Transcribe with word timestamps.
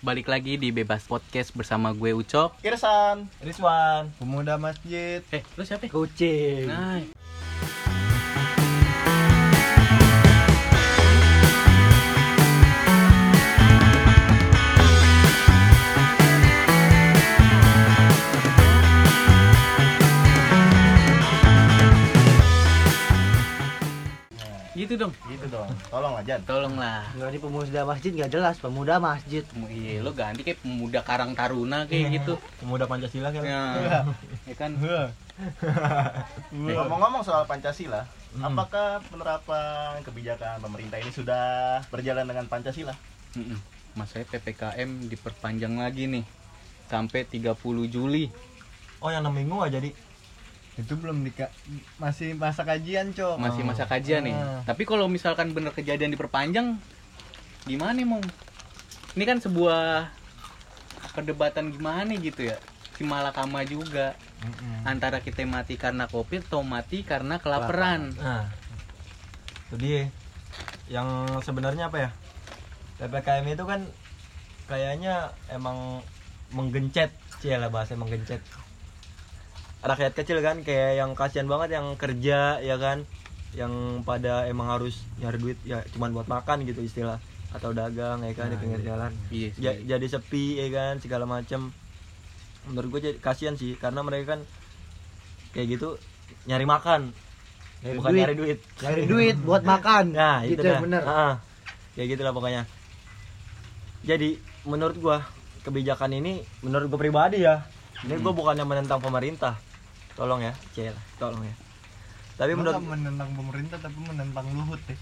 Balik 0.00 0.26
lagi 0.26 0.56
di 0.56 0.72
Bebas 0.72 1.04
Podcast 1.04 1.52
bersama 1.52 1.92
gue 1.92 2.16
Ucok. 2.16 2.56
Irsan 2.62 3.28
Rizwan 3.38 4.08
Pemuda 4.16 4.56
Masjid 4.56 5.20
Eh, 5.28 5.44
lu 5.54 5.62
siapa? 5.62 5.84
ya? 5.84 5.92
Kucing 5.92 6.64
Nah, 6.64 7.04
gitu 24.86 24.94
dong. 24.96 25.12
Gitu 25.28 25.46
dong 25.52 25.68
Tolong 25.92 26.14
aja 26.16 26.40
Tolonglah. 26.42 27.04
Nggak 27.16 27.30
di 27.36 27.40
pemuda 27.40 27.80
masjid 27.84 28.10
nggak 28.16 28.32
jelas 28.32 28.56
Pemuda 28.56 28.96
masjid 28.96 29.44
Iya, 29.68 30.00
lo 30.00 30.16
ganti 30.16 30.40
kayak 30.40 30.64
pemuda 30.64 31.00
Karang 31.04 31.36
Taruna 31.36 31.84
kayak 31.84 32.20
gitu. 32.20 32.40
Pemuda 32.64 32.88
Pancasila 32.88 33.28
kan 33.30 33.42
Ya, 33.44 33.62
ya 34.48 34.54
kan. 34.56 34.76
Ngomong-ngomong 36.52 37.22
soal 37.22 37.44
Pancasila 37.44 38.08
Apakah 38.38 39.02
penerapan 39.10 40.00
kebijakan 40.06 40.62
pemerintah 40.62 41.02
ini 41.02 41.10
sudah 41.10 41.82
berjalan 41.90 42.24
dengan 42.30 42.46
Pancasila? 42.46 42.94
Mas 43.98 44.14
saya 44.14 44.22
PPKM 44.22 45.10
diperpanjang 45.10 45.74
lagi 45.82 46.06
nih 46.06 46.22
sampai 46.86 47.26
30 47.26 47.54
Juli. 47.90 48.30
Oh 49.02 49.10
yang 49.10 49.26
6 49.26 49.34
minggu 49.34 49.54
nggak 49.54 49.74
jadi 49.82 49.90
itu 50.80 50.94
belum 50.96 51.22
dika 51.24 51.52
masih 52.00 52.34
masa 52.34 52.64
kajian 52.64 53.12
cok 53.12 53.36
Masih 53.36 53.62
masa 53.62 53.84
kajian 53.84 54.24
nih. 54.24 54.34
Ah. 54.34 54.64
Tapi 54.64 54.82
kalau 54.88 55.06
misalkan 55.06 55.52
bener 55.52 55.70
kejadian 55.76 56.12
diperpanjang 56.12 56.80
gimana 57.68 57.92
nih, 57.92 58.06
Mong? 58.08 58.24
Ini 59.14 59.24
kan 59.28 59.38
sebuah 59.42 60.08
perdebatan 61.12 61.74
gimana 61.74 62.16
gitu 62.16 62.48
ya. 62.48 62.56
Si 62.96 63.02
malakama 63.04 63.64
juga 63.64 64.16
antara 64.84 65.20
kita 65.20 65.44
mati 65.44 65.76
karena 65.76 66.08
covid 66.08 66.44
atau 66.48 66.64
mati 66.64 67.04
karena 67.04 67.40
kelaparan. 67.40 68.12
Nah, 68.16 68.48
itu 69.68 69.76
dia. 69.80 70.02
Yang 70.88 71.08
sebenarnya 71.44 71.88
apa 71.88 71.98
ya? 72.08 72.10
PPKM 73.00 73.46
itu 73.56 73.64
kan 73.64 73.80
kayaknya 74.68 75.32
emang 75.48 76.04
menggencet, 76.52 77.10
lah 77.44 77.70
bahasa 77.72 77.96
menggencet. 77.96 78.42
Rakyat 79.80 80.12
kecil 80.12 80.44
kan 80.44 80.60
kayak 80.60 81.00
yang 81.00 81.16
kasihan 81.16 81.48
banget 81.48 81.80
yang 81.80 81.96
kerja 81.96 82.60
ya 82.60 82.76
kan, 82.76 83.08
yang 83.56 84.04
pada 84.04 84.44
emang 84.44 84.68
harus 84.68 85.00
nyari 85.16 85.40
duit 85.40 85.58
ya 85.64 85.80
cuman 85.96 86.12
buat 86.12 86.28
makan 86.28 86.68
gitu 86.68 86.84
istilah. 86.84 87.16
Atau 87.50 87.72
dagang 87.72 88.22
ya 88.22 88.30
kan 88.36 88.52
di 88.52 88.60
pinggir 88.60 88.84
jalan. 88.84 89.10
Iya 89.32 89.48
sih. 89.50 89.60
Ja- 89.64 89.80
jadi 89.96 90.06
sepi 90.06 90.60
ya 90.60 90.68
kan 90.70 91.00
segala 91.00 91.24
macem. 91.24 91.72
Menurut 92.68 92.88
gue 92.92 93.00
jadi 93.10 93.18
kasihan 93.18 93.56
sih 93.56 93.74
karena 93.74 94.04
mereka 94.04 94.36
kan 94.36 94.40
kayak 95.50 95.80
gitu 95.80 95.96
nyari 96.44 96.68
makan. 96.68 97.10
Nyari 97.80 97.96
bukan 97.96 98.10
duit. 98.12 98.20
nyari 98.20 98.34
duit. 98.36 98.58
Cari 98.76 99.02
duit 99.08 99.36
buat 99.40 99.64
makan. 99.64 100.12
nah 100.12 100.44
itu 100.44 100.60
Gitu, 100.60 100.62
dah. 100.62 100.78
bener. 100.78 101.02
Ah, 101.02 101.34
kayak 101.96 102.14
gitu 102.14 102.22
lah 102.22 102.30
pokoknya. 102.30 102.62
Jadi 104.04 104.36
menurut 104.62 104.96
gua 105.00 105.18
kebijakan 105.64 106.12
ini 106.14 106.44
menurut 106.60 106.88
gua 106.88 107.00
pribadi 107.00 107.40
ya 107.40 107.64
ini 108.04 108.16
gua 108.20 108.32
bukannya 108.32 108.64
menentang 108.64 109.00
pemerintah 109.00 109.56
tolong 110.18 110.40
ya 110.42 110.52
cel 110.74 110.94
tolong 111.18 111.42
ya. 111.44 111.54
Tapi 112.40 112.56
Lu 112.56 112.64
menurut 112.64 112.80
menentang 112.80 113.30
pemerintah 113.36 113.76
tapi 113.76 113.98
menentang 114.00 114.46
Luhut 114.56 114.80
deh. 114.88 114.96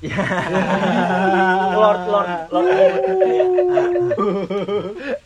Lord 1.79 2.03
lord 2.11 2.31
lord 2.51 2.67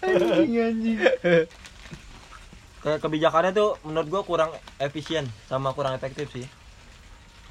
anjing 0.05 0.53
anjing. 0.61 0.99
Kayak 2.83 2.99
kebijakannya 3.01 3.51
tuh 3.57 3.81
menurut 3.87 4.09
gua 4.13 4.23
kurang 4.29 4.51
efisien 4.77 5.25
sama 5.49 5.73
kurang 5.73 5.97
efektif 5.97 6.29
sih. 6.37 6.45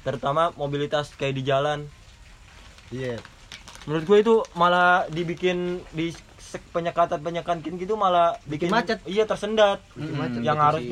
Terutama 0.06 0.54
mobilitas 0.54 1.10
kayak 1.18 1.34
di 1.38 1.42
jalan. 1.42 1.90
Iya. 2.94 3.18
Menurut 3.86 4.04
gue 4.06 4.18
itu 4.22 4.34
malah 4.54 5.10
dibikin 5.10 5.82
di 5.90 6.14
penyekatan 6.70 7.18
penyekatan 7.18 7.64
gitu 7.64 7.98
malah 7.98 8.38
bikin, 8.46 8.70
macet. 8.70 9.02
iya 9.08 9.26
tersendat. 9.26 9.82
Mm-mm, 9.98 10.14
macet. 10.14 10.40
yang 10.44 10.58
betul 10.60 10.86
sih. 10.86 10.90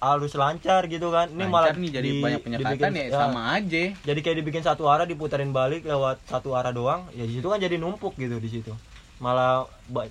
Harus 0.00 0.30
lancar 0.32 0.86
gitu 0.86 1.10
kan 1.10 1.26
ini 1.28 1.42
Lancar 1.42 1.50
malah 1.50 1.74
nih 1.74 1.90
jadi 1.92 2.08
di- 2.08 2.22
banyak 2.22 2.40
penyekatan 2.40 2.70
dibikin- 2.70 2.94
ya 3.04 3.18
sama 3.18 3.42
aja. 3.52 3.82
jadi 3.98 4.20
kayak 4.20 4.36
dibikin 4.36 4.62
satu 4.62 4.86
arah 4.86 5.02
diputerin 5.04 5.50
balik 5.50 5.82
lewat 5.82 6.22
satu 6.24 6.52
arah 6.52 6.70
doang 6.70 7.10
ya 7.12 7.22
di 7.22 7.34
situ 7.34 7.44
kan 7.44 7.58
jadi 7.58 7.74
numpuk 7.76 8.14
gitu 8.14 8.36
di 8.36 8.46
situ 8.48 8.70
malah 9.18 9.66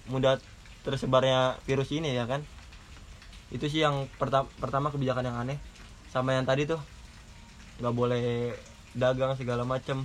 mudah 0.05 0.35
tersebarnya 0.81 1.39
virus 1.63 1.87
ini 1.89 2.11
ya 2.11 2.23
kan 2.23 2.43
itu 3.47 3.63
sih 3.65 3.79
yang 3.79 4.11
pertama 4.13 4.51
pertama 4.57 4.87
kebijakan 4.89 5.23
yang 5.23 5.37
aneh 5.37 5.55
sama 6.09 6.31
yang 6.31 6.43
tadi 6.43 6.65
tuh 6.65 6.79
nggak 7.77 7.93
boleh 7.93 8.51
dagang 8.91 9.33
segala 9.33 9.63
macem 9.63 10.03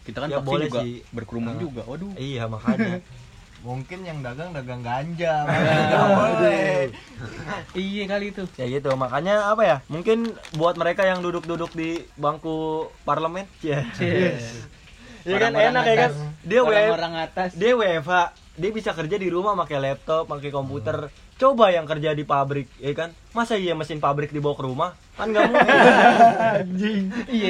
Kita 0.00 0.22
kan 0.22 0.30
Ya, 0.30 0.38
boleh 0.38 0.70
juga 0.70 0.80
sih. 0.80 1.02
berkerumun 1.10 1.50
Nah. 1.50 1.60
juga. 1.60 1.82
Waduh. 1.82 2.14
iya 2.14 2.46
makanya 2.46 3.02
mungkin 3.66 4.06
yang 4.06 4.22
dagang 4.22 4.54
dagang 4.54 4.78
ganja 4.78 5.42
nggak 5.90 6.04
boleh. 6.14 6.78
Iya 7.74 8.04
kali 8.06 8.26
itu. 8.30 8.42
ya 8.54 8.66
gitu 8.70 8.94
makanya 8.94 9.50
apa 9.50 9.62
ya 9.66 9.76
mungkin 9.90 10.30
buat 10.54 10.78
mereka 10.78 11.02
yang 11.02 11.18
duduk-duduk 11.18 11.74
di 11.74 12.06
bangku 12.14 12.86
parlemen 13.02 13.50
ya. 13.66 13.82
Ya 15.26 15.36
kan 15.42 15.50
enak 15.50 15.82
ya 15.82 15.96
kan? 15.98 16.10
dia 16.46 16.62
WF, 16.62 16.94
Orang-orang 16.94 17.14
atas. 17.26 17.50
dia 17.58 17.74
WFH 17.74 18.12
dia 18.54 18.70
bisa 18.70 18.94
kerja 18.94 19.16
di 19.18 19.26
rumah 19.26 19.58
pakai 19.58 19.82
laptop 19.82 20.30
pakai 20.30 20.54
komputer 20.54 21.10
coba 21.36 21.68
yang 21.68 21.84
kerja 21.84 22.10
di 22.10 22.22
pabrik 22.22 22.66
ya 22.76 22.90
kan? 22.92 23.08
Masa 23.30 23.54
iya 23.54 23.72
mesin 23.72 23.98
pabrik 23.98 24.30
dibawa 24.30 24.52
ke 24.52 24.62
rumah? 24.62 24.90
Kan 25.14 25.30
nggak 25.30 25.42
mungkin. 25.46 25.74
Anjing. 26.56 27.02
Iya, 27.26 27.46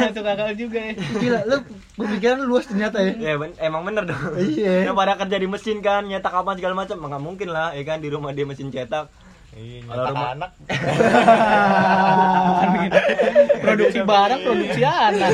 masuk 0.00 0.24
akal 0.24 0.48
juga. 0.54 0.78
Ya. 0.80 0.92
Gila 0.94 1.38
lu 1.44 1.56
pemikiran 1.96 2.34
lu 2.38 2.44
luas 2.48 2.64
ternyata 2.64 2.96
ya? 2.98 3.12
Ya 3.14 3.32
ben- 3.34 3.56
emang 3.58 3.82
bener 3.82 4.02
dong. 4.04 4.18
Iya. 4.34 4.86
yang 4.86 4.94
pada 4.94 5.14
kerja 5.16 5.34
di 5.34 5.46
mesin 5.46 5.78
kan 5.78 6.04
nyetak 6.04 6.30
apa 6.30 6.54
segala 6.54 6.72
macam. 6.76 6.94
Nggak 6.96 7.20
mungkin 7.20 7.48
lah 7.50 7.70
ya 7.70 7.82
kan? 7.82 7.98
Di 7.98 8.06
rumah 8.06 8.30
dia 8.30 8.44
mesin 8.44 8.70
cetak. 8.70 9.06
Iya 9.52 9.78
rumah- 9.86 10.30
anak. 10.34 10.50
Produksi 13.60 13.98
barang, 14.00 14.40
produksi 14.42 14.80
anak. 14.82 15.30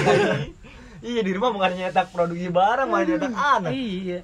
iya 1.01 1.21
di 1.21 1.31
rumah 1.33 1.51
bukan 1.51 1.71
nyetak 1.75 2.07
produksi 2.11 2.47
barang 2.49 2.87
malah 2.87 3.05
nyetak 3.07 3.33
anak. 3.33 3.71
Iya. 3.73 4.19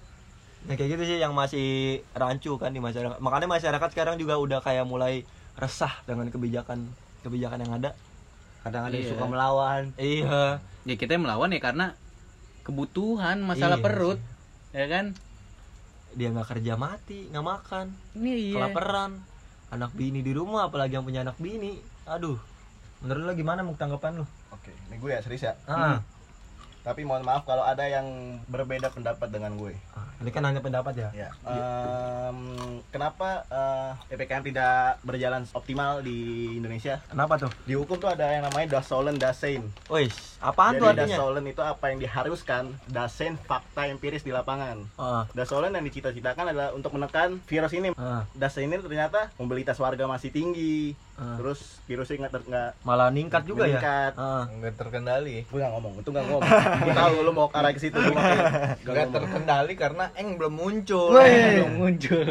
Nah 0.66 0.74
kayak 0.74 0.98
gitu 0.98 1.02
sih 1.06 1.18
yang 1.18 1.30
masih 1.30 1.66
rancu 2.12 2.58
kan 2.58 2.74
di 2.74 2.82
masyarakat. 2.82 3.18
Makanya 3.18 3.46
masyarakat 3.46 3.88
sekarang 3.90 4.18
juga 4.18 4.34
udah 4.36 4.58
kayak 4.58 4.82
mulai 4.82 5.22
resah 5.54 5.94
dengan 6.04 6.26
kebijakan 6.28 6.90
kebijakan 7.22 7.62
yang 7.62 7.74
ada. 7.74 7.90
kadang 8.60 8.82
ada 8.82 8.98
yang 8.98 9.06
Iya. 9.06 9.12
suka 9.14 9.24
melawan 9.30 9.82
Iya. 9.94 10.58
Ya 10.82 10.94
kita 10.98 11.14
yang 11.14 11.22
melawan 11.22 11.54
ya 11.54 11.62
karena 11.62 11.94
kebutuhan, 12.66 13.38
masalah 13.38 13.78
Iya 13.78 13.84
perut. 13.86 14.18
Ya 14.74 14.90
kan? 14.90 15.14
Dia 16.18 16.34
nggak 16.34 16.50
kerja 16.50 16.74
mati, 16.74 17.30
nggak 17.30 17.46
makan, 17.46 17.94
Ini 18.18 18.32
iya. 18.50 18.54
kelaparan. 18.58 19.22
Anak 19.70 19.94
bini 19.94 20.18
di 20.18 20.34
rumah, 20.34 20.66
apalagi 20.66 20.98
yang 20.98 21.06
punya 21.06 21.22
anak 21.22 21.38
bini. 21.38 21.78
Aduh. 22.10 22.42
Menurut 23.06 23.22
lo 23.22 23.32
gimana 23.34 23.62
mau 23.62 23.78
tanggapan 23.78 24.18
lo? 24.18 24.26
Oke, 24.50 24.74
ini 24.90 24.98
gue 24.98 25.10
ya 25.14 25.22
serius 25.22 25.46
ya 25.46 25.54
Ah, 25.68 26.02
Tapi 26.86 27.02
mohon 27.02 27.26
maaf 27.26 27.42
kalau 27.42 27.66
ada 27.66 27.82
yang 27.82 28.06
berbeda 28.46 28.94
pendapat 28.94 29.26
dengan 29.26 29.58
gue 29.58 29.74
ini 30.16 30.32
kan 30.32 30.48
hanya 30.48 30.64
pendapat 30.64 30.96
ya. 30.96 31.08
Ya. 31.12 31.28
Em, 31.44 32.38
kenapa 32.88 33.44
eh, 33.46 33.90
PPKM 34.08 34.44
tidak 34.48 34.96
berjalan 35.04 35.44
optimal 35.52 36.00
di 36.00 36.16
Indonesia? 36.56 37.04
Kenapa 37.12 37.36
tuh? 37.36 37.52
Di 37.68 37.76
hukum 37.76 38.00
tuh 38.00 38.08
ada 38.08 38.24
yang 38.32 38.48
namanya 38.48 38.80
das 38.80 38.88
sollen 38.88 39.20
das 39.20 39.36
sein. 39.36 39.68
Wis, 39.92 40.40
apaan 40.40 40.80
Jadi 40.80 40.82
das 40.82 40.92
artinya? 40.96 41.16
sollen 41.20 41.44
itu 41.44 41.60
apa 41.60 41.84
yang 41.92 41.98
diharuskan, 42.00 42.72
das 42.88 43.12
sein 43.12 43.36
fakta 43.36 43.92
empiris 43.92 44.24
di 44.24 44.32
lapangan. 44.32 44.88
Ah, 44.96 45.28
Das 45.36 45.52
sollen 45.52 45.76
yang 45.76 45.84
dicita-citakan 45.84 46.56
adalah 46.56 46.72
untuk 46.72 46.96
menekan 46.96 47.36
virus 47.44 47.76
ini. 47.76 47.92
ah, 47.94 48.24
Das 48.32 48.56
sein 48.56 48.72
ini 48.72 48.80
ternyata 48.80 49.28
mobilitas 49.36 49.76
warga 49.76 50.08
masih 50.08 50.32
tinggi. 50.32 50.96
Ah. 51.16 51.36
Terus 51.36 51.60
virusnya 51.84 52.16
nggak 52.22 52.32
ter- 52.32 52.46
nggak 52.46 52.70
Malah 52.82 53.08
ningkat 53.10 53.42
juga 53.44 53.64
meningkat. 53.64 54.12
ya. 54.14 54.20
Ah. 54.20 54.44
nggak 54.48 54.74
terkendali 54.76 55.36
Gue 55.48 55.58
nggak 55.58 55.72
ngomong, 55.72 55.92
itu 55.98 56.08
nggak 56.12 56.26
ngomong. 56.28 56.50
Gue 56.80 56.94
tahu 56.94 57.14
lu 57.24 57.32
mau 57.32 57.48
ke 57.48 57.56
arah 57.56 57.72
ke 57.72 57.80
situ. 57.80 57.98
Nggak 58.84 59.08
terkendali 59.12 59.72
karena 59.74 60.04
eng 60.14 60.36
belum 60.36 60.54
muncul 60.54 61.12
Weh. 61.12 61.60
Belum 61.60 61.72
muncul. 61.80 62.24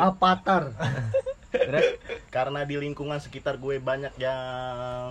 Terus? 1.55 1.85
karena 2.27 2.67
di 2.67 2.75
lingkungan 2.75 3.15
sekitar 3.15 3.55
gue 3.55 3.79
banyak 3.79 4.11
yang 4.19 5.07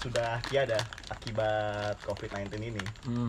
sudah 0.00 0.40
tiada 0.48 0.80
akibat 1.12 2.00
COVID-19 2.08 2.56
ini. 2.56 2.82
Hmm. 3.04 3.28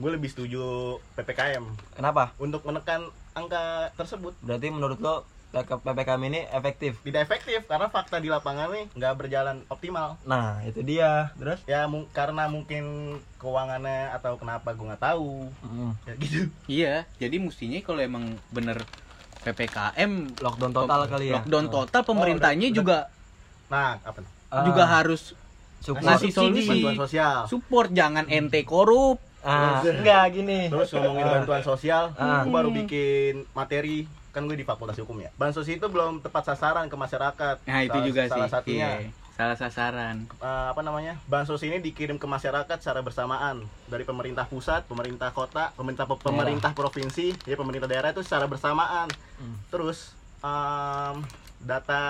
Gue 0.00 0.16
lebih 0.16 0.32
setuju 0.32 0.96
PPKM 1.12 1.60
Kenapa? 1.92 2.32
untuk 2.40 2.64
menekan 2.64 3.12
angka 3.36 3.92
tersebut. 3.94 4.32
Berarti 4.40 4.72
menurut 4.72 4.96
lo 4.96 5.28
PPKM 5.50 6.20
ini 6.24 6.44
efektif? 6.46 7.00
Tidak 7.00 7.18
efektif 7.18 7.64
karena 7.64 7.88
fakta 7.88 8.16
di 8.16 8.28
lapangan 8.28 8.68
nih 8.68 8.84
nggak 8.92 9.14
berjalan 9.14 9.64
optimal. 9.66 10.20
Nah, 10.22 10.60
itu 10.62 10.80
dia. 10.80 11.32
Terus? 11.34 11.64
Ya 11.64 11.84
mu- 11.84 12.04
karena 12.08 12.46
mungkin 12.46 12.84
keuangannya 13.36 14.12
atau 14.12 14.36
kenapa 14.36 14.70
gue 14.70 14.84
nggak 14.84 15.04
tahu. 15.04 15.48
Mm. 15.62 15.90
Ya 16.02 16.12
gitu. 16.16 16.40
Iya, 16.66 16.94
jadi 17.16 17.36
mestinya 17.38 17.80
kalau 17.80 18.00
emang 18.00 18.24
bener 18.48 18.84
ppkm 19.38 20.12
lockdown 20.36 20.72
total 20.74 21.00
kali 21.06 21.26
ya 21.28 21.38
lockdown 21.38 21.66
total 21.68 22.02
pemerintahnya 22.02 22.68
udah- 22.68 22.76
juga 22.76 22.98
Nah, 23.68 23.96
apa? 23.98 24.18
nih? 24.18 24.30
Ah, 24.48 24.64
juga 24.64 24.84
harus 24.84 25.32
support. 25.78 26.02
ngasih 26.02 26.28
Subsidi, 26.28 26.60
solusi. 26.60 26.68
bantuan 26.74 26.96
sosial. 26.98 27.36
support 27.46 27.88
jangan 27.90 28.24
ente 28.26 28.60
korup 28.62 29.16
ah 29.38 29.78
enggak 29.80 30.34
gini 30.34 30.66
Terus 30.66 30.90
ngomongin 30.90 31.24
bantuan 31.24 31.62
sosial, 31.62 32.10
Ah. 32.12 32.42
gue 32.42 32.50
baru 32.50 32.68
bikin 32.74 33.46
materi 33.52 34.04
kan 34.38 34.46
gue 34.46 34.54
di 34.54 34.62
Fakultas 34.62 34.94
Hukum 34.96 35.18
ya. 35.18 35.34
Bansos 35.34 35.66
itu 35.66 35.82
belum 35.84 36.22
tepat 36.22 36.46
sasaran 36.48 36.86
ke 36.86 36.94
masyarakat. 36.94 37.56
nah 37.60 37.80
itu 37.80 37.90
Salah- 37.92 38.06
juga 38.06 38.20
salah 38.24 38.46
sih 38.46 38.52
satunya 38.52 38.88
Iya, 39.02 39.10
salah 39.34 39.56
sasaran 39.56 40.16
eh, 40.32 40.66
apa 40.70 40.80
namanya? 40.80 41.18
Bansos 41.24 41.58
ini 41.60 41.78
dikirim 41.78 42.16
ke 42.16 42.26
masyarakat 42.26 42.78
secara 42.78 43.02
bersamaan 43.02 43.60
dari 43.84 44.02
pemerintah 44.02 44.46
pusat, 44.46 44.86
pemerintah 44.86 45.30
kota, 45.30 45.74
pemerintah 45.74 46.06
pemerintah 46.06 46.70
provinsi, 46.72 47.34
ya 47.42 47.54
pemerintah 47.54 47.86
daerah 47.86 48.10
itu 48.10 48.22
secara 48.22 48.46
bersamaan. 48.46 49.10
Hmm. 49.36 49.58
Terus 49.68 50.14
em, 50.38 51.26
data 51.58 52.02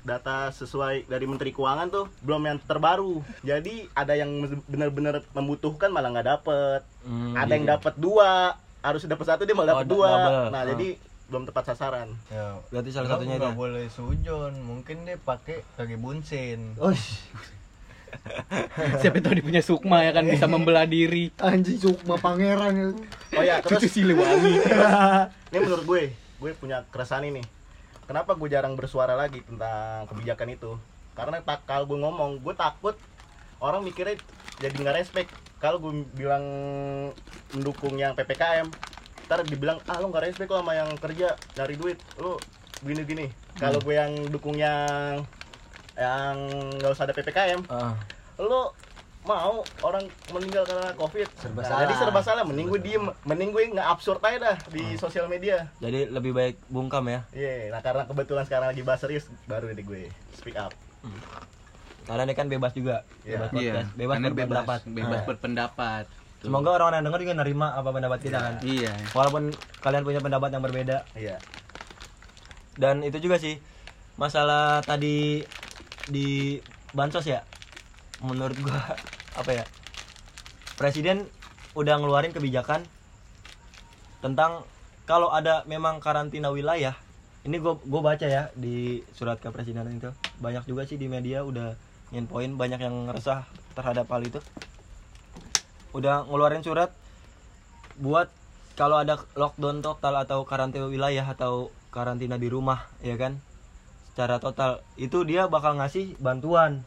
data 0.00 0.48
sesuai 0.50 1.04
dari 1.04 1.28
Menteri 1.28 1.52
Keuangan 1.52 1.92
tuh 1.92 2.08
belum 2.20 2.42
yang 2.46 2.58
terbaru. 2.58 3.20
Jadi 3.42 3.92
ada 3.92 4.16
yang 4.16 4.32
benar-benar 4.64 5.20
membutuhkan 5.30 5.92
malah 5.92 6.08
nggak 6.10 6.28
dapet. 6.30 6.80
Hmm, 7.04 7.36
ada 7.36 7.52
yang 7.52 7.68
gitu. 7.68 7.74
dapat 7.76 7.94
dua, 7.94 8.30
harus 8.80 9.04
dapat 9.04 9.26
satu 9.26 9.44
dia 9.44 9.52
malah 9.52 9.68
Oh, 9.70 9.76
dapat 9.78 9.88
dua. 9.88 10.08
double. 10.10 10.44
Nah 10.50 10.62
Oh. 10.62 10.68
jadi 10.72 10.88
belum 11.28 11.48
tepat 11.48 11.72
sasaran. 11.72 12.12
Ya, 12.28 12.60
Berarti 12.68 12.90
salah 12.92 13.08
lo 13.08 13.12
satunya 13.16 13.36
nggak 13.40 13.54
itu. 13.56 13.60
boleh 13.60 13.84
sujon, 13.88 14.52
mungkin 14.60 15.08
dia 15.08 15.16
pakai 15.16 15.64
kaki 15.76 15.96
bunsin. 15.96 16.76
Oh, 16.76 16.92
siapa 19.00 19.18
tahu 19.18 19.40
dia 19.40 19.44
punya 19.44 19.62
sukma 19.64 20.06
ya 20.06 20.14
kan 20.14 20.24
bisa 20.24 20.46
membelah 20.46 20.86
diri 20.86 21.32
anjing 21.40 21.80
sukma 21.80 22.20
pangeran. 22.20 22.94
Oh 23.34 23.42
ya, 23.42 23.58
terus 23.64 23.88
Siliwangi 23.90 24.54
ini 25.50 25.58
menurut 25.58 25.84
gue, 25.84 26.02
gue 26.14 26.50
punya 26.54 26.84
keresahan 26.92 27.26
ini. 27.26 27.42
Kenapa 28.04 28.36
gue 28.36 28.48
jarang 28.52 28.76
bersuara 28.76 29.16
lagi 29.16 29.40
tentang 29.40 30.04
kebijakan 30.12 30.48
itu? 30.52 30.72
Karena 31.16 31.40
tak 31.40 31.64
kalau 31.64 31.88
gue 31.88 31.98
ngomong, 31.98 32.44
gue 32.44 32.52
takut 32.52 32.94
orang 33.64 33.80
mikirnya 33.80 34.20
jadi 34.60 34.76
nggak 34.76 34.96
respect. 35.00 35.32
Kalau 35.56 35.80
gue 35.80 36.04
bilang 36.12 36.44
mendukung 37.56 37.96
yang 37.96 38.12
ppkm, 38.12 38.68
ntar 39.24 39.40
dibilang 39.42 39.80
ah 39.84 39.96
lo 39.96 40.06
nggak 40.06 40.24
respect 40.24 40.48
lo 40.48 40.60
sama 40.60 40.72
yang 40.72 40.90
kerja 40.94 41.28
nyari 41.54 41.74
duit, 41.74 41.98
lo 42.16 42.36
gini-gini. 42.78 43.32
Kalau 43.54 43.78
gue 43.78 43.94
yang 43.94 44.12
dukung 44.28 44.54
yang 44.54 45.24
yang 45.94 46.34
nggak 46.74 46.90
usah 46.90 47.04
ada 47.04 47.12
ppkm, 47.12 47.60
Ah, 47.66 47.94
lo 48.36 48.74
mau 49.22 49.62
orang 49.80 50.04
meninggal 50.28 50.62
karena 50.62 50.92
covid? 50.94 51.24
Serba 51.34 51.56
Nah, 51.56 51.66
salah. 51.66 51.80
jadi 51.82 51.94
serba 51.96 52.20
salah. 52.20 52.44
Mending 52.44 52.68
gue 52.68 52.80
diem. 52.82 53.04
mending 53.24 53.50
gue 53.50 53.72
nggak 53.72 53.88
absurd 53.88 54.20
aja 54.20 54.36
dah 54.38 54.56
di 54.68 54.96
sosial 54.96 55.26
media. 55.26 55.72
Jadi 55.78 56.06
lebih 56.06 56.30
baik 56.30 56.60
bungkam 56.66 57.06
ya? 57.06 57.24
Iya 57.30 57.70
nah 57.70 57.80
karena 57.80 58.04
kebetulan 58.04 58.44
sekarang 58.44 58.68
lagi 58.68 58.82
bahas 58.82 59.00
serius 59.00 59.24
baru 59.44 59.70
deh 59.70 59.80
gue 59.80 60.12
speak 60.34 60.54
up. 60.54 60.76
Karena 62.04 62.22
ini 62.22 62.34
kan 62.34 62.46
bebas 62.46 62.72
juga. 62.72 63.00
Iya. 63.22 63.38
bebas 63.38 63.50
podcast. 63.50 63.88
Bebas 63.94 64.14
karena 64.14 64.28
berpendapat. 64.28 64.80
Bebas 64.84 65.16
Ah. 65.16 65.24
berpendapat. 65.24 66.04
Tuh. 66.04 66.23
Semoga 66.44 66.76
orang 66.76 67.00
yang 67.00 67.08
denger 67.08 67.20
juga 67.24 67.34
nerima 67.40 67.72
apa 67.72 67.88
pendapat 67.88 68.18
kita 68.20 68.38
kan. 68.38 68.54
Iya. 68.60 68.92
Walaupun 69.16 69.56
kalian 69.80 70.04
punya 70.04 70.20
pendapat 70.20 70.52
yang 70.52 70.62
berbeda. 70.62 71.08
Iya. 71.16 71.40
Dan 72.76 73.00
itu 73.00 73.16
juga 73.16 73.40
sih 73.40 73.56
masalah 74.20 74.84
tadi 74.84 75.42
di 76.06 76.60
bansos 76.94 77.26
ya 77.26 77.42
menurut 78.22 78.54
gua 78.62 78.94
apa 79.40 79.50
ya 79.50 79.64
presiden 80.78 81.26
udah 81.74 81.98
ngeluarin 81.98 82.30
kebijakan 82.30 82.86
tentang 84.22 84.62
kalau 85.04 85.34
ada 85.34 85.66
memang 85.66 85.98
karantina 85.98 86.54
wilayah 86.54 86.94
ini 87.42 87.58
gua 87.58 87.74
gua 87.82 88.14
baca 88.14 88.26
ya 88.30 88.54
di 88.54 89.02
surat 89.18 89.42
kepresidenan 89.42 89.98
itu 89.98 90.14
banyak 90.38 90.62
juga 90.70 90.86
sih 90.86 90.94
di 90.94 91.10
media 91.10 91.42
udah 91.42 91.74
nginfoin 92.14 92.54
banyak 92.54 92.78
yang 92.78 93.10
resah 93.10 93.42
terhadap 93.74 94.06
hal 94.06 94.22
itu 94.22 94.38
udah 95.94 96.26
ngeluarin 96.26 96.66
surat 96.66 96.90
buat 98.02 98.26
kalau 98.74 98.98
ada 98.98 99.22
lockdown 99.38 99.78
total 99.86 100.18
atau 100.26 100.42
karantina 100.42 100.90
wilayah 100.90 101.22
atau 101.22 101.70
karantina 101.94 102.34
di 102.34 102.50
rumah 102.50 102.90
ya 102.98 103.14
kan? 103.14 103.38
Secara 104.10 104.42
total. 104.42 104.82
Itu 104.98 105.22
dia 105.22 105.46
bakal 105.46 105.78
ngasih 105.78 106.18
bantuan. 106.18 106.82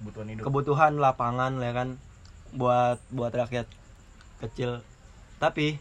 Kebutuhan 0.00 0.32
hidup. 0.32 0.42
Kebutuhan 0.48 0.96
lapangan 0.96 1.60
ya 1.60 1.72
kan? 1.76 2.00
Buat 2.56 3.04
buat 3.12 3.32
rakyat 3.36 3.68
kecil. 4.40 4.80
Tapi 5.36 5.76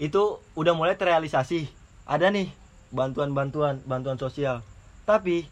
itu 0.00 0.40
udah 0.56 0.72
mulai 0.72 0.96
terrealisasi. 0.96 1.68
Ada 2.08 2.32
nih 2.32 2.48
bantuan-bantuan 2.96 3.84
bantuan 3.84 4.16
sosial. 4.16 4.64
Tapi 5.04 5.44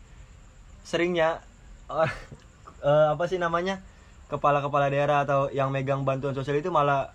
seringnya 0.88 1.44
eh, 1.92 2.12
eh, 2.88 3.06
apa 3.12 3.24
sih 3.28 3.36
namanya 3.36 3.84
kepala-kepala 4.34 4.88
daerah 4.88 5.22
atau 5.22 5.46
yang 5.48 5.70
megang 5.70 6.02
bantuan 6.02 6.32
sosial 6.32 6.56
itu 6.56 6.68
malah 6.68 7.14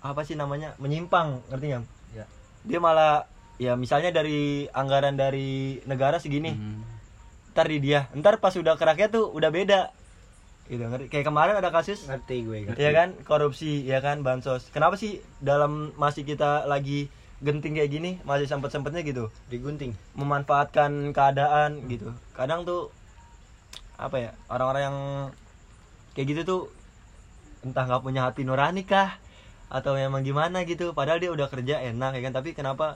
apa 0.00 0.20
sih 0.20 0.32
namanya 0.32 0.72
menyimpang 0.76 1.44
ngerti 1.48 1.66
nggak? 1.70 1.84
Ya. 2.14 2.24
Dia 2.62 2.78
malah 2.78 3.28
ya 3.54 3.72
misalnya 3.74 4.10
dari 4.10 4.66
anggaran 4.70 5.14
dari 5.14 5.78
negara 5.84 6.16
segini 6.16 6.50
Hmm. 6.50 6.82
ntar 7.52 7.68
di 7.68 7.78
dia 7.78 8.10
ntar 8.12 8.36
pas 8.36 8.50
udah 8.50 8.74
ke 8.74 8.82
rakyat 8.82 9.10
tuh 9.10 9.30
udah 9.30 9.46
beda 9.48 9.94
gitu 10.64 10.82
ngerti 10.82 11.06
kayak 11.06 11.22
kemarin 11.24 11.54
ada 11.54 11.70
kasus 11.70 12.02
Ngerti 12.02 12.36
gue. 12.42 12.58
ngerti. 12.66 12.80
ya 12.80 12.90
kan 12.90 13.08
korupsi 13.22 13.84
ya 13.84 14.00
kan 14.00 14.20
bansos 14.20 14.66
kenapa 14.68 14.96
sih 14.96 15.22
dalam 15.38 15.94
masih 15.94 16.24
kita 16.24 16.64
lagi 16.64 17.06
genting 17.38 17.76
kayak 17.76 17.90
gini 17.90 18.10
masih 18.22 18.44
sempet 18.44 18.68
sempetnya 18.68 19.00
gitu 19.00 19.30
Digunting. 19.46 19.94
memanfaatkan 20.14 21.12
keadaan 21.12 21.84
gitu 21.86 22.10
kadang 22.32 22.64
tuh 22.64 22.90
apa 23.94 24.16
ya 24.18 24.30
orang-orang 24.48 24.82
yang 24.84 24.98
kayak 26.14 26.26
gitu 26.30 26.40
tuh 26.46 26.60
entah 27.66 27.84
nggak 27.84 28.02
punya 28.02 28.26
hati 28.26 28.46
nurani 28.46 28.86
kah 28.86 29.18
atau 29.68 29.98
memang 29.98 30.22
gimana 30.22 30.62
gitu. 30.62 30.94
Padahal 30.94 31.18
dia 31.18 31.34
udah 31.34 31.50
kerja 31.50 31.82
enak 31.82 32.14
ya 32.16 32.22
kan? 32.30 32.32
Tapi 32.34 32.54
kenapa 32.54 32.94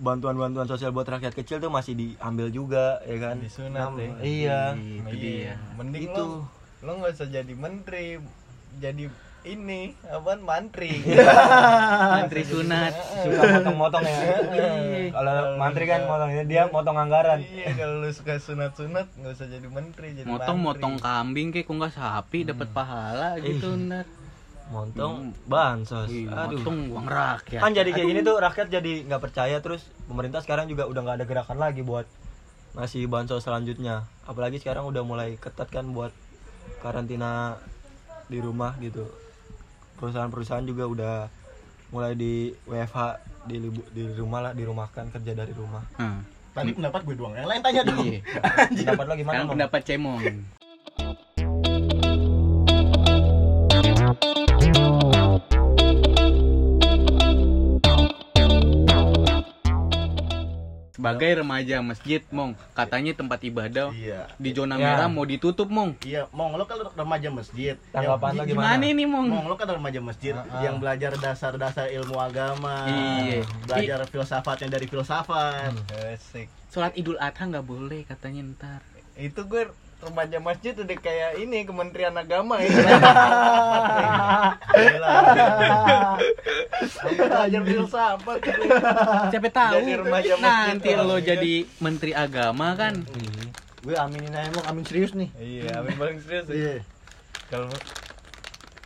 bantuan-bantuan 0.00 0.64
sosial 0.64 0.96
buat 0.96 1.04
rakyat 1.04 1.36
kecil 1.36 1.60
tuh 1.60 1.68
masih 1.72 1.96
diambil 1.96 2.48
juga 2.52 3.00
ya 3.04 3.16
kan? 3.20 3.36
Disunat 3.40 3.96
iya. 4.24 4.76
Itu 4.76 5.08
Iya, 5.08 5.12
dia. 5.12 5.54
Mending 5.76 6.12
Itu. 6.12 6.24
lo 6.44 6.48
lo 6.80 6.90
nggak 6.96 7.12
usah 7.12 7.28
jadi 7.28 7.52
menteri, 7.52 8.16
jadi 8.80 9.04
ini 9.44 9.96
apaan? 10.04 10.44
Mantri. 10.44 11.00
Mantri 12.20 12.42
sunat. 12.44 12.92
Suka 13.24 13.42
motong-motong 13.56 14.04
ya. 14.04 14.18
Kalau 15.10 15.34
mantri 15.56 15.84
kan 15.88 16.00
motong 16.04 16.30
dia 16.44 16.68
motong 16.68 16.96
anggaran. 17.00 17.40
Iya, 17.40 17.72
kalau 17.76 18.04
lu 18.04 18.10
suka 18.12 18.36
sunat-sunat 18.36 19.06
nggak 19.16 19.32
usah 19.32 19.48
jadi 19.48 19.68
menteri, 19.68 20.08
jadi 20.12 20.26
motong 20.28 20.58
motong 20.60 20.94
mantri. 21.00 21.06
kambing 21.08 21.48
kayak 21.56 21.66
kok 21.66 21.74
nggak 21.80 21.94
sapi 21.96 22.38
dapat 22.44 22.68
pahala 22.70 23.28
gitu 23.40 23.72
Ih. 23.72 23.88
ntar 23.88 24.06
motong 24.70 25.32
bansos. 25.48 26.08
Ih, 26.12 26.28
aduh. 26.28 26.60
motong 26.60 26.78
uang 26.92 27.08
rakyat. 27.08 27.60
Kan 27.64 27.72
jadi 27.72 27.90
kayak 27.90 28.08
gini 28.12 28.20
tuh 28.20 28.36
rakyat 28.38 28.68
jadi 28.68 28.92
nggak 29.08 29.22
percaya 29.24 29.56
terus 29.64 29.88
pemerintah 30.04 30.44
sekarang 30.44 30.68
juga 30.68 30.84
udah 30.84 31.00
nggak 31.00 31.16
ada 31.22 31.26
gerakan 31.26 31.58
lagi 31.58 31.80
buat 31.80 32.04
ngasih 32.76 33.08
bansos 33.08 33.42
selanjutnya. 33.42 34.04
Apalagi 34.28 34.60
sekarang 34.60 34.84
udah 34.84 35.02
mulai 35.02 35.40
ketat 35.40 35.72
kan 35.72 35.88
buat 35.90 36.12
karantina 36.84 37.58
di 38.30 38.38
rumah 38.38 38.78
gitu 38.78 39.10
perusahaan-perusahaan 40.00 40.64
juga 40.64 40.84
udah 40.86 41.14
mulai 41.90 42.16
di 42.16 42.32
WFH 42.64 42.98
di 43.44 43.56
libu- 43.58 43.88
di 43.90 44.02
rumah 44.14 44.40
lah 44.40 44.52
dirumahkan 44.52 45.10
kerja 45.10 45.32
dari 45.34 45.52
rumah. 45.52 45.84
Hmm. 45.94 46.24
tadi 46.50 46.74
pendapat 46.74 47.00
gue 47.04 47.14
doang 47.14 47.30
yang 47.32 47.46
lain 47.46 47.62
tanya 47.62 47.82
dong 47.84 48.02
Iya. 48.02 48.20
pendapat 48.82 49.04
lo 49.06 49.14
gimana 49.14 49.34
Sekarang 49.36 49.50
pendapat 49.54 49.80
cemong 49.86 50.18
sebagai 61.12 61.30
remaja 61.36 61.76
masjid 61.80 62.22
mong 62.28 62.54
katanya 62.72 63.12
tempat 63.12 63.42
ibadah 63.42 63.90
iya 63.90 64.30
di 64.36 64.50
zona 64.50 64.74
Ya. 64.74 64.86
merah 64.86 65.08
mau 65.08 65.22
ditutup 65.22 65.66
mong 65.66 65.98
iya 66.02 66.30
mong 66.30 66.54
lo 66.54 66.64
kan 66.64 66.78
remaja 66.94 67.28
masjid 67.28 67.74
Tanggapan 67.90 68.30
lo 68.30 68.38
Yang- 68.38 68.48
gimana? 68.48 68.66
gimana 68.70 68.84
ini 68.86 69.04
mong 69.04 69.26
Mong 69.26 69.46
lo 69.46 69.54
kan 69.54 69.68
remaja 69.68 70.00
masjid 70.00 70.32
Ah, 70.32 70.46
ah. 70.46 70.62
yang 70.62 70.78
belajar 70.78 71.12
dasar-dasar 71.14 71.90
ilmu 71.90 72.16
agama, 72.16 72.86
Iya. 72.86 73.42
belajar 73.64 73.98
filsafatnya 74.06 74.68
dari 74.70 74.86
filsafat. 74.86 75.74
Asik. 75.90 76.46
sholat 76.68 76.94
idul 76.94 77.18
adha 77.18 77.42
nggak 77.42 77.64
boleh 77.64 78.02
katanya 78.04 78.46
ntar 78.48 78.80
Itu 79.12 79.42
gue 79.44 79.66
remaja 80.00 80.38
masjid 80.40 80.72
udah 80.72 80.96
kayak 80.96 81.36
ini 81.40 81.68
Kementerian 81.68 82.16
Agama 82.16 82.56
ya. 82.64 82.68
Aku 87.04 87.20
belajar 87.20 87.62
filsafat. 87.64 88.38
siapa 89.28 89.48
tahu 89.52 89.72
Jadi 89.80 89.92
remaja 90.00 90.34
masjid 90.40 90.72
nanti 90.72 90.90
lo 90.96 91.16
jadi 91.20 91.54
menteri 91.78 92.12
agama 92.16 92.72
kan 92.76 93.04
Gue 93.80 93.96
aminin 93.96 94.36
aja 94.36 94.52
mau 94.52 94.64
amin 94.68 94.84
serius 94.84 95.16
nih. 95.16 95.32
Iya, 95.40 95.80
amin 95.80 95.96
paling 95.96 96.20
serius. 96.20 96.44
ya. 96.52 96.56
Iya. 96.56 96.76
Kalau 97.48 97.72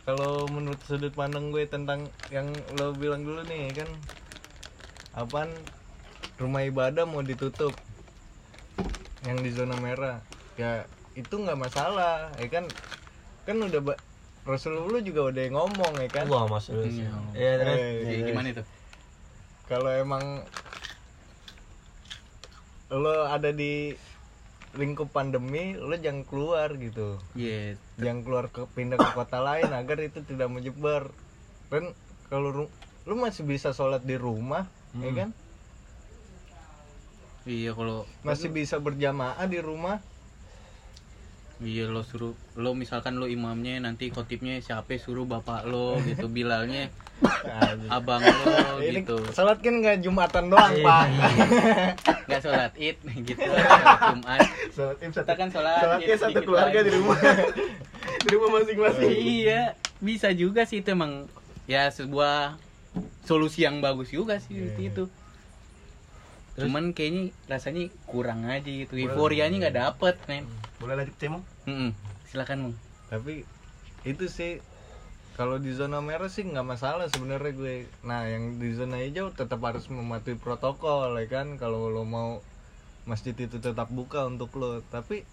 kalau 0.07 0.47
menurut 0.47 0.79
sudut 0.87 1.11
pandang 1.11 1.51
gue 1.51 1.67
tentang 1.67 2.07
yang 2.31 2.47
lo 2.79 2.95
bilang 2.95 3.27
dulu 3.27 3.43
nih 3.43 3.75
kan 3.75 3.89
apaan 5.17 5.51
rumah 6.39 6.63
ibadah 6.63 7.03
mau 7.03 7.25
ditutup 7.25 7.75
yang 9.25 9.41
di 9.41 9.49
zona 9.49 9.75
merah 9.81 10.21
ya 10.55 10.85
itu 11.15 11.35
nggak 11.35 11.59
masalah 11.59 12.35
ya 12.37 12.47
kan? 12.51 12.65
Kan 13.47 13.57
udah 13.63 13.81
ba- 13.81 14.01
Rasulullah 14.45 15.01
juga 15.01 15.21
udah 15.31 15.43
ngomong 15.55 15.93
ya 16.03 16.09
kan? 16.11 16.25
Mas 16.29 16.67
Lulus. 16.69 16.93
Iya. 16.93 17.09
Iya, 17.33 17.51
terus. 17.61 17.79
Eh, 17.81 17.93
Jadi 18.05 18.21
gimana 18.29 18.47
itu? 18.53 18.63
Kalau 19.65 19.89
emang 19.89 20.23
lo 22.93 23.25
ada 23.25 23.49
di 23.49 23.97
lingkup 24.75 25.09
pandemi 25.09 25.73
lo 25.73 25.95
jangan 25.97 26.23
keluar 26.27 26.69
gitu. 26.77 27.17
Iya 27.33 27.79
jangan 27.95 28.27
keluar 28.27 28.45
ke 28.51 28.67
pindah 28.75 28.99
ke 28.99 29.09
kota 29.15 29.39
lain 29.39 29.71
agar 29.71 29.97
itu 30.03 30.19
tidak 30.27 30.51
menyebar. 30.51 31.09
Kan 31.71 31.95
kalau 32.27 32.49
ru- 32.51 32.73
lu 33.07 33.15
masih 33.15 33.47
bisa 33.47 33.71
sholat 33.71 34.03
di 34.03 34.19
rumah 34.19 34.67
ya 34.99 35.11
kan? 35.15 35.29
Iya 37.45 37.71
kalau 37.77 38.03
masih 38.25 38.49
bisa 38.49 38.81
berjamaah 38.81 39.45
di 39.45 39.61
rumah 39.61 40.01
Iya 41.63 41.87
lo 41.87 42.03
suruh 42.03 42.35
lo 42.59 42.75
misalkan 42.75 43.15
lo 43.15 43.31
imamnya 43.31 43.79
nanti 43.79 44.11
khotibnya 44.11 44.59
siapa 44.59 44.99
suruh 44.99 45.23
bapak 45.23 45.63
lo 45.63 45.95
gitu 46.03 46.27
bilalnya 46.27 46.91
abang 47.95 48.19
lo 48.19 48.83
gitu. 48.83 49.15
sholat 49.31 49.63
kan 49.63 49.79
nggak 49.79 50.03
jumatan 50.03 50.51
doang 50.51 50.75
pak. 50.83 51.05
Nggak 52.27 52.41
sholat 52.41 52.73
id 52.75 52.97
gitu 53.23 53.39
jumat. 53.39 54.41
Sholat 54.73 54.97
Id 54.99 55.13
kita 55.13 55.23
satu, 55.23 55.31
kan 55.37 55.47
sholat 55.53 55.79
sholatnya 55.79 56.07
id 56.11 56.19
satu 56.19 56.39
keluarga 56.43 56.79
lagi. 56.81 56.87
di 56.89 56.91
rumah. 56.97 57.17
di 58.25 58.27
rumah 58.33 58.49
masing-masing. 58.59 59.09
iya. 59.15 59.61
Bisa 60.03 60.27
juga 60.35 60.67
sih 60.67 60.83
itu 60.83 60.91
emang 60.91 61.29
ya 61.69 61.87
sebuah 61.87 62.59
solusi 63.23 63.63
yang 63.63 63.79
bagus 63.79 64.11
juga 64.11 64.41
sih 64.43 64.59
Iya, 64.59 64.91
itu 64.91 65.03
cuman 66.55 66.95
kayaknya 66.95 67.35
rasanya 67.51 67.91
kurang 68.07 68.47
aja 68.47 68.63
gitu. 68.63 68.95
Euforianya 68.95 69.67
nggak 69.67 69.77
dapet 69.77 70.15
men. 70.31 70.47
Boleh 70.79 70.95
lanjut 71.03 71.15
Cemo? 71.19 71.39
Mm-mm. 71.67 71.91
silakan 72.25 72.69
mong 72.69 72.75
tapi 73.05 73.45
itu 74.03 74.25
sih 74.27 74.61
kalau 75.35 75.59
di 75.59 75.75
zona 75.75 75.99
merah 75.99 76.31
sih 76.31 76.47
nggak 76.47 76.63
masalah 76.63 77.11
sebenarnya 77.11 77.51
gue. 77.51 77.75
Nah 78.07 78.23
yang 78.23 78.55
di 78.55 78.71
zona 78.71 79.03
hijau 79.03 79.35
tetap 79.35 79.59
harus 79.67 79.91
mematuhi 79.91 80.39
protokol 80.39 81.11
ya 81.19 81.27
kan? 81.27 81.59
Kalau 81.59 81.91
lo 81.91 82.07
mau 82.07 82.39
masjid 83.03 83.35
itu 83.35 83.59
tetap 83.59 83.91
buka 83.91 84.23
untuk 84.23 84.55
lo. 84.55 84.79
Tapi 84.87 85.27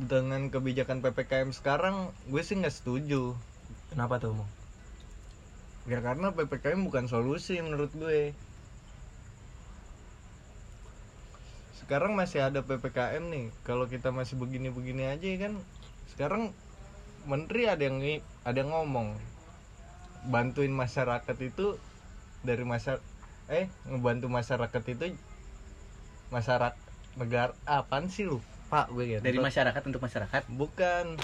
dengan 0.00 0.48
kebijakan 0.48 1.04
ppkm 1.04 1.52
sekarang 1.52 2.08
gue 2.32 2.40
sih 2.40 2.56
nggak 2.56 2.72
setuju. 2.72 3.36
Kenapa 3.92 4.16
tuh, 4.16 4.32
Mong? 4.32 4.58
ya 5.88 6.04
karena 6.04 6.36
ppkm 6.36 6.84
bukan 6.84 7.08
solusi 7.08 7.56
menurut 7.64 7.88
gue 7.96 8.36
sekarang 11.78 12.12
masih 12.18 12.42
ada 12.42 12.60
ppkm 12.60 13.24
nih. 13.30 13.46
Kalau 13.62 13.86
kita 13.86 14.10
masih 14.10 14.34
begini-begini 14.36 15.08
aja 15.08 15.28
kan 15.38 15.54
sekarang 16.12 16.50
menteri 17.28 17.68
ada 17.70 17.82
yang 17.84 18.02
ada 18.42 18.58
yang 18.58 18.70
ngomong 18.72 19.14
bantuin 20.26 20.72
masyarakat 20.74 21.36
itu 21.40 21.78
dari 22.42 22.66
masa 22.66 22.98
eh 23.48 23.70
ngebantu 23.86 24.26
masyarakat 24.28 24.82
itu 24.90 25.14
masyarakat 26.28 26.74
negara 27.16 27.52
apaan 27.64 28.10
sih 28.10 28.28
lu? 28.28 28.42
Pak 28.68 28.92
gue 28.92 29.16
ya. 29.16 29.18
Dari 29.24 29.40
masyarakat 29.40 29.82
untuk 29.88 30.02
masyarakat? 30.04 30.42
Bukan. 30.52 31.16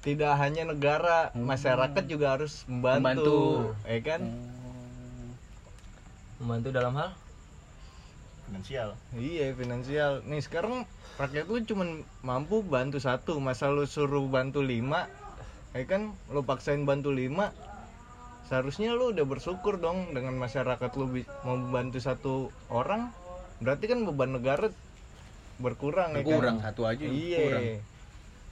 Tidak 0.00 0.32
hanya 0.32 0.64
negara 0.64 1.28
masyarakat 1.36 2.08
juga 2.08 2.36
harus 2.36 2.64
membantu, 2.64 2.96
Membantu. 3.04 3.38
ya 3.84 4.00
kan? 4.00 4.22
Membantu 6.40 6.68
dalam 6.72 6.92
hal? 6.96 7.10
Finansial. 8.50 8.98
iya 9.14 9.54
finansial. 9.54 10.26
Nih 10.26 10.42
sekarang 10.42 10.82
rakyat 11.22 11.46
lu 11.46 11.62
cuman 11.62 12.02
mampu 12.26 12.66
bantu 12.66 12.98
satu. 12.98 13.38
Masa 13.38 13.70
lu 13.70 13.86
suruh 13.86 14.26
bantu 14.26 14.58
lima 14.58 15.06
ya 15.70 15.86
kan? 15.86 16.10
Lu 16.34 16.42
paksain 16.42 16.82
bantu 16.82 17.14
lima 17.14 17.54
seharusnya 18.50 18.90
lu 18.98 19.14
udah 19.14 19.22
bersyukur 19.22 19.78
dong 19.78 20.10
dengan 20.10 20.34
masyarakat 20.34 20.90
lu 20.98 21.22
mau 21.46 21.54
membantu 21.54 22.02
satu 22.02 22.34
orang. 22.66 23.14
Berarti 23.62 23.86
kan 23.86 24.02
beban 24.02 24.34
negara 24.34 24.74
berkurang 25.60 26.16
ya 26.16 26.24
kan? 26.24 26.38
kurang 26.40 26.56
satu 26.64 26.82
aja 26.88 27.04
iya. 27.04 27.38
kurang 27.38 27.64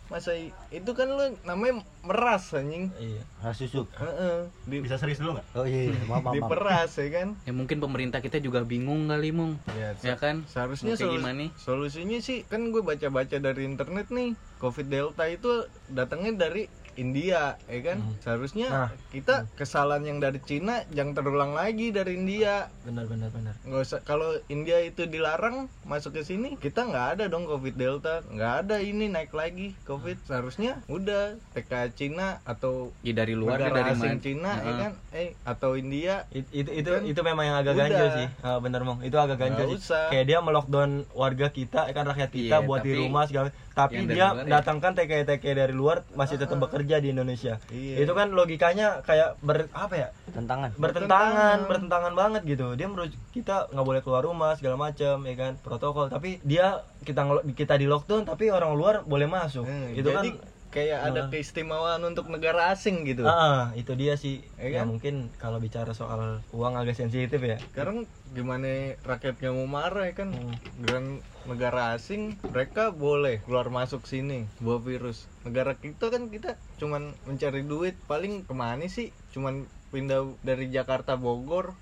masa 0.08 0.32
itu 0.70 0.90
kan 0.90 1.04
lu 1.06 1.20
namanya 1.42 1.84
meras 2.00 2.48
anjing 2.50 2.88
Iya. 2.96 3.20
Harus 3.38 3.60
susuk. 3.60 3.86
Heeh. 3.94 4.48
Di- 4.64 4.80
Bisa 4.80 4.96
serius 4.96 5.20
dulu 5.20 5.36
nggak? 5.36 5.46
Oh 5.52 5.62
iya, 5.62 5.92
iya. 5.92 6.00
maaf, 6.02 6.18
maaf, 6.18 6.24
maaf. 6.24 6.34
diperas 6.34 6.90
ya 6.96 7.08
kan 7.12 7.28
ya 7.38 7.52
mungkin 7.52 7.76
pemerintah 7.78 8.18
kita 8.18 8.38
juga 8.38 8.64
bingung 8.64 9.06
kali 9.06 9.30
mong 9.30 9.60
ya, 9.70 9.92
ya 9.98 10.16
kan 10.16 10.42
seharusnya 10.44 10.96
solu- 10.96 11.14
gimana? 11.14 11.52
solusinya 11.54 12.18
sih 12.18 12.42
kan 12.42 12.64
gue 12.66 12.80
baca-baca 12.80 13.36
dari 13.36 13.62
internet 13.62 14.08
nih 14.08 14.32
covid 14.56 14.86
delta 14.86 15.24
itu 15.24 15.50
datangnya 15.86 16.32
dari 16.40 16.66
India 16.98 17.42
ya 17.64 17.80
kan? 17.80 18.02
Seharusnya 18.18 18.66
Nah. 18.68 18.90
kita 19.08 19.46
kesalahan 19.54 20.02
yang 20.04 20.18
dari 20.18 20.36
Cina 20.40 20.82
jangan 20.88 21.14
terulang 21.14 21.52
lagi 21.52 21.88
dari 21.88 22.14
India. 22.14 22.66
Benar 22.82 23.06
benar 23.06 23.30
benar. 23.30 23.54
nggak 23.60 23.80
usah 23.80 24.00
kalau 24.02 24.26
India 24.46 24.80
itu 24.80 25.04
dilarang 25.04 25.56
masuk 25.84 26.12
ke 26.12 26.22
sini 26.22 26.56
kita 26.56 26.82
nggak 26.82 27.06
ada 27.14 27.24
dong 27.26 27.44
covid 27.44 27.72
delta. 27.72 28.26
Nggak 28.26 28.52
ada 28.60 28.76
ini 28.80 29.06
naik 29.06 29.30
lagi 29.30 29.78
covid. 29.84 30.18
Seharusnya 30.20 30.82
udah 30.86 31.38
TK 31.52 31.72
Cina 31.94 32.42
atau 32.42 32.90
ya 33.00 33.14
dari 33.14 33.32
luar 33.32 33.62
negara 33.62 33.86
dari 33.86 33.90
asing 33.94 34.18
Cina 34.18 34.52
ya 34.52 34.64
Heeh. 34.64 34.78
kan? 34.80 34.92
Eh 35.12 35.28
atau 35.44 35.70
India. 35.74 36.26
It- 36.30 36.50
itu 36.50 36.70
itu 36.74 36.90
Kan? 36.90 37.02
itu 37.04 37.20
memang 37.22 37.44
yang 37.44 37.56
agak 37.56 37.72
udah. 37.72 37.82
ganjil 37.84 38.06
sih. 38.16 38.28
Ah, 38.40 38.58
bener 38.58 38.82
mong 38.82 39.00
itu 39.00 39.14
agak 39.14 39.38
ganjil 39.38 39.64
Nggak 39.64 39.78
sih. 39.78 39.86
usah. 39.86 40.06
kayak 40.08 40.26
dia 40.26 40.38
melockdown 40.40 40.90
warga 41.12 41.46
kita 41.48 41.84
eh, 41.84 41.92
kan 41.92 42.02
rakyat 42.04 42.30
kita 42.30 42.56
Iya, 42.56 42.66
buat 42.66 42.80
di 42.80 42.90
tapi 42.90 42.98
rumah 42.98 43.24
segala 43.24 43.48
tapi 43.70 44.02
dia 44.04 44.18
ya. 44.18 44.28
mendatangkan 44.34 44.90
TKI 44.92 45.22
TKI 45.24 45.54
dari 45.56 45.70
luar 45.72 46.02
masih 46.12 46.34
tetap 46.34 46.58
bekerja 46.58 46.87
di 46.96 47.12
Indonesia. 47.12 47.60
Iya. 47.68 48.08
itu 48.08 48.12
kan 48.16 48.32
logikanya 48.32 49.04
kayak 49.04 49.36
ber 49.44 49.68
apa 49.76 49.94
ya? 49.94 50.08
Tentangan. 50.32 50.72
bertentangan 50.80 51.68
bertentangan. 51.68 52.12
banget 52.16 52.42
gitu. 52.48 52.72
Dia 52.72 52.88
menurut 52.88 53.12
kita 53.36 53.68
nggak 53.68 53.86
boleh 53.86 54.00
keluar 54.00 54.24
rumah 54.24 54.56
segala 54.56 54.80
macam 54.80 55.20
ya 55.28 55.34
kan? 55.36 55.52
Protokol. 55.60 56.08
Tapi 56.08 56.40
dia 56.40 56.80
kita 57.04 57.44
kita 57.52 57.76
di 57.76 57.84
lockdown 57.84 58.24
tapi 58.24 58.48
orang 58.48 58.72
luar 58.72 59.04
boleh 59.04 59.28
masuk. 59.28 59.68
Hmm, 59.68 59.92
itu 59.92 60.08
jadi 60.08 60.32
kan 60.32 60.56
kayak 60.68 61.00
ada 61.02 61.20
Nah. 61.20 61.28
keistimewaan 61.28 62.02
untuk 62.02 62.28
negara 62.28 62.68
asing 62.68 63.02
gitu. 63.02 63.24
ah 63.24 63.72
itu 63.72 63.92
dia 63.94 64.14
sih 64.14 64.44
Ya 64.54 64.68
ya 64.68 64.78
kan? 64.78 64.86
mungkin 64.90 65.14
kalau 65.34 65.56
bicara 65.56 65.90
soal 65.90 66.44
uang 66.50 66.74
agak 66.74 66.92
sensitif 66.94 67.38
ya 67.38 67.56
Sekarang 67.66 68.04
gimana 68.30 68.68
rakyat 69.00 69.38
nggak 69.38 69.54
mau 69.54 69.64
marah 69.66 70.04
ya 70.04 70.14
kan? 70.14 70.28
Hmm. 70.30 70.52
Dengan 70.76 71.04
negara 71.44 71.92
asing 71.92 72.36
mereka 72.44 72.90
boleh 72.90 73.40
keluar 73.42 73.68
masuk 73.68 74.04
sini 74.04 74.44
bawa 74.58 74.76
virus. 74.78 75.24
Negara 75.42 75.72
kita 75.74 76.08
kan 76.08 76.28
kita 76.28 76.54
cuman 76.76 77.16
mencari 77.24 77.62
duit 77.62 77.96
paling 78.04 78.44
ke 78.44 78.52
mana 78.52 78.84
sih? 78.86 79.08
Cuman 79.30 79.64
pindah 79.88 80.20
dari 80.42 80.68
Jakarta 80.68 81.16
Bogor, 81.16 81.72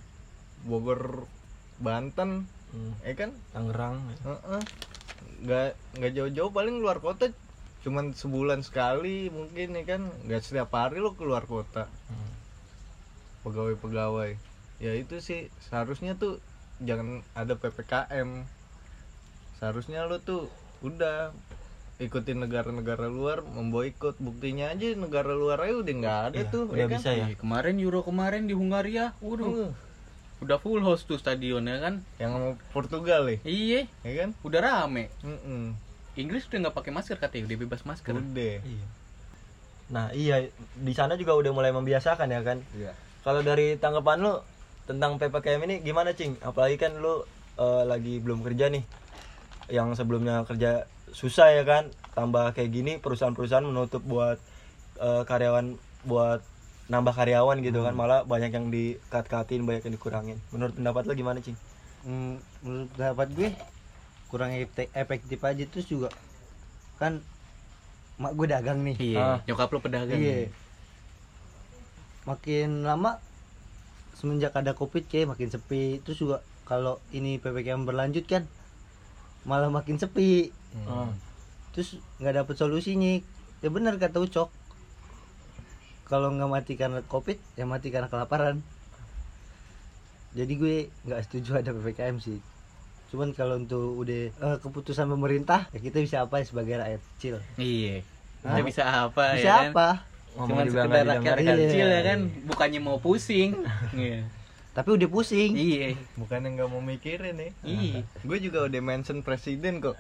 Bogor 0.62 1.26
Banten, 1.76 2.47
Hmm, 2.66 2.93
ya 3.00 3.14
kan? 3.16 3.31
Tangerang 3.50 3.99
Heeh. 4.21 4.62
Nggak 5.38 5.66
nggak 5.93 6.12
jauh-jauh 6.12 6.50
paling 6.50 6.76
luar 6.76 6.99
kota 6.99 7.31
cuman 7.87 8.11
sebulan 8.11 8.66
sekali 8.66 9.31
mungkin 9.31 9.78
ya 9.78 9.85
kan 9.87 10.11
nggak 10.26 10.43
setiap 10.43 10.75
hari 10.75 10.99
lo 10.99 11.14
keluar 11.14 11.47
kota. 11.47 11.87
Hmm. 12.11 12.35
pegawai-pegawai. 13.47 14.35
Ya 14.83 14.93
itu 14.99 15.23
sih 15.23 15.47
seharusnya 15.62 16.19
tuh 16.19 16.43
jangan 16.83 17.23
ada 17.33 17.55
ppkm 17.55 18.43
seharusnya 19.57 20.02
lo 20.05 20.19
tuh 20.19 20.50
udah 20.83 21.31
ikutin 22.02 22.43
negara-negara 22.43 23.07
luar 23.07 23.47
memboikot. 23.47 24.19
Buktinya 24.19 24.75
aja 24.75 24.99
negara 24.99 25.31
luar 25.31 25.62
aja 25.62 25.78
udah 25.78 25.95
nggak 25.95 26.21
ada 26.35 26.40
Iya, 26.43 26.50
tuh 26.50 26.64
udah 26.75 26.76
ya 26.76 26.87
kan? 26.90 26.99
bisa 26.99 27.11
ya. 27.14 27.26
Iya, 27.31 27.37
kemarin 27.38 27.75
Euro 27.78 28.02
kemarin 28.02 28.50
di 28.50 28.55
Hungaria 28.59 29.14
waduh. 29.23 29.71
Uh, 29.71 29.73
udah 30.43 30.59
full 30.59 30.83
host 30.83 31.07
tuh 31.07 31.16
stadionnya 31.16 31.78
kan. 31.78 31.95
Yang 32.19 32.31
sama 32.35 32.50
Portugal 32.75 33.23
ya? 33.31 33.38
Iya. 33.47 33.81
Ya 34.02 34.12
kan? 34.26 34.31
Udah 34.43 34.59
rame. 34.61 35.07
Mm-mm. 35.23 35.86
Inggris 36.16 36.49
udah 36.49 36.58
nggak 36.68 36.76
pakai 36.76 36.92
masker 36.96 37.16
katanya 37.20 37.52
udah 37.52 37.58
bebas 37.61 37.82
masker 37.85 38.12
udah 38.16 38.56
Iya. 38.64 38.87
Nah 39.87 40.06
iya 40.16 40.37
di 40.75 40.92
sana 40.96 41.14
juga 41.14 41.37
udah 41.37 41.52
mulai 41.52 41.70
membiasakan 41.70 42.32
ya 42.32 42.40
kan. 42.42 42.58
Iya. 42.73 42.92
Kalau 43.23 43.44
dari 43.44 43.76
tanggapan 43.76 44.25
lu 44.25 44.35
tentang 44.87 45.20
ppkm 45.20 45.61
ini 45.68 45.76
gimana 45.85 46.16
cing? 46.16 46.38
Apalagi 46.40 46.80
kan 46.80 46.96
lu 46.99 47.23
eh, 47.61 47.85
lagi 47.85 48.18
belum 48.23 48.40
kerja 48.42 48.73
nih, 48.73 48.82
yang 49.70 49.92
sebelumnya 49.92 50.46
kerja 50.46 50.87
susah 51.12 51.54
ya 51.54 51.64
kan, 51.66 51.90
tambah 52.16 52.54
kayak 52.56 52.70
gini 52.73 52.92
perusahaan-perusahaan 52.99 53.66
menutup 53.66 54.02
buat 54.02 54.38
eh, 54.99 55.23
karyawan 55.26 55.76
buat 56.06 56.40
nambah 56.87 57.14
karyawan 57.18 57.66
gitu 57.66 57.82
kan, 57.82 57.99
malah 57.99 58.23
banyak 58.23 58.54
yang 58.54 58.70
di 58.70 58.94
cut 59.11 59.26
cutin 59.26 59.66
banyak 59.66 59.90
yang 59.90 59.94
dikurangin. 59.99 60.38
Menurut 60.54 60.78
pendapat 60.78 61.02
lu 61.11 61.12
gimana 61.18 61.38
cing? 61.42 61.58
Hmm, 62.06 62.38
menurut 62.62 62.88
pendapat 62.94 63.28
gue 63.35 63.49
kurang 64.26 64.50
efek- 64.52 64.90
efektif 64.92 65.38
aja 65.40 65.64
terus 65.64 65.87
juga 65.87 66.11
kan 66.97 67.23
mak 68.16 68.33
gue 68.33 68.47
dagang 68.47 68.80
nih. 68.80 68.97
Iya 68.97 69.21
Ah. 69.21 69.38
nyokap 69.45 69.68
lo 69.68 69.78
pedagang. 69.78 70.16
Iya. 70.16 70.49
Makin 72.25 72.83
lama 72.83 73.21
semenjak 74.12 74.50
ada 74.52 74.73
covid 74.73 75.04
kayak 75.04 75.30
makin 75.30 75.47
sepi. 75.47 76.00
Terus 76.00 76.18
juga 76.18 76.37
kalau 76.64 76.99
ini 77.11 77.37
ppkm 77.37 77.85
berlanjut 77.85 78.25
kan 78.25 78.49
malah 79.42 79.68
makin 79.68 79.97
sepi. 79.97 80.50
Hmm. 80.76 81.09
terus 81.71 82.00
nggak 82.18 82.40
dapet 82.42 82.56
solusinya. 82.56 83.21
Ya 83.61 83.68
benar 83.68 83.97
kata 83.97 84.16
ucok. 84.18 84.49
Kalau 86.04 86.30
nggak 86.30 86.49
mati 86.49 86.73
karena 86.75 87.04
covid 87.04 87.37
ya 87.52 87.64
mati 87.64 87.92
karena 87.92 88.09
kelaparan. 88.09 88.64
Jadi 90.33 90.52
gue 90.54 90.76
nggak 91.04 91.21
setuju 91.23 91.61
ada 91.61 91.71
ppkm 91.71 92.16
sih 92.18 92.40
cuman 93.06 93.30
kalau 93.32 93.54
untuk 93.62 94.02
udah 94.02 94.22
eh, 94.34 94.56
keputusan 94.60 95.06
pemerintah 95.06 95.70
ya 95.70 95.78
kita 95.78 96.02
bisa 96.02 96.16
apa 96.26 96.42
ya 96.42 96.44
sebagai 96.46 96.75
rakyat 96.78 97.02
kecil? 97.16 97.36
Iya. 97.56 98.02
Kita 98.42 98.60
bisa 98.62 98.82
apa 98.86 99.25
bisa 99.38 99.46
ya 99.46 99.54
kan? 99.54 99.70
apa? 99.72 99.88
Cuman 100.36 100.64
juga 100.68 100.80
sekedar 100.84 101.04
rakyat. 101.08 101.36
Iya. 101.40 101.54
kecil 101.56 101.86
ya 101.88 102.02
kan? 102.02 102.18
Bukannya 102.44 102.80
mau 102.82 102.98
pusing. 102.98 103.50
Iya. 103.96 104.20
Tapi 104.76 104.92
udah 104.92 105.08
pusing. 105.08 105.56
Iya. 105.56 105.96
Bukannya 106.20 106.52
nggak 106.52 106.68
mau 106.68 106.84
mikirin 106.84 107.40
nih 107.40 107.50
iya. 107.64 108.04
Gue 108.20 108.36
juga 108.44 108.68
udah 108.68 108.80
mention 108.84 109.25
presiden 109.25 109.80
kok. 109.80 109.96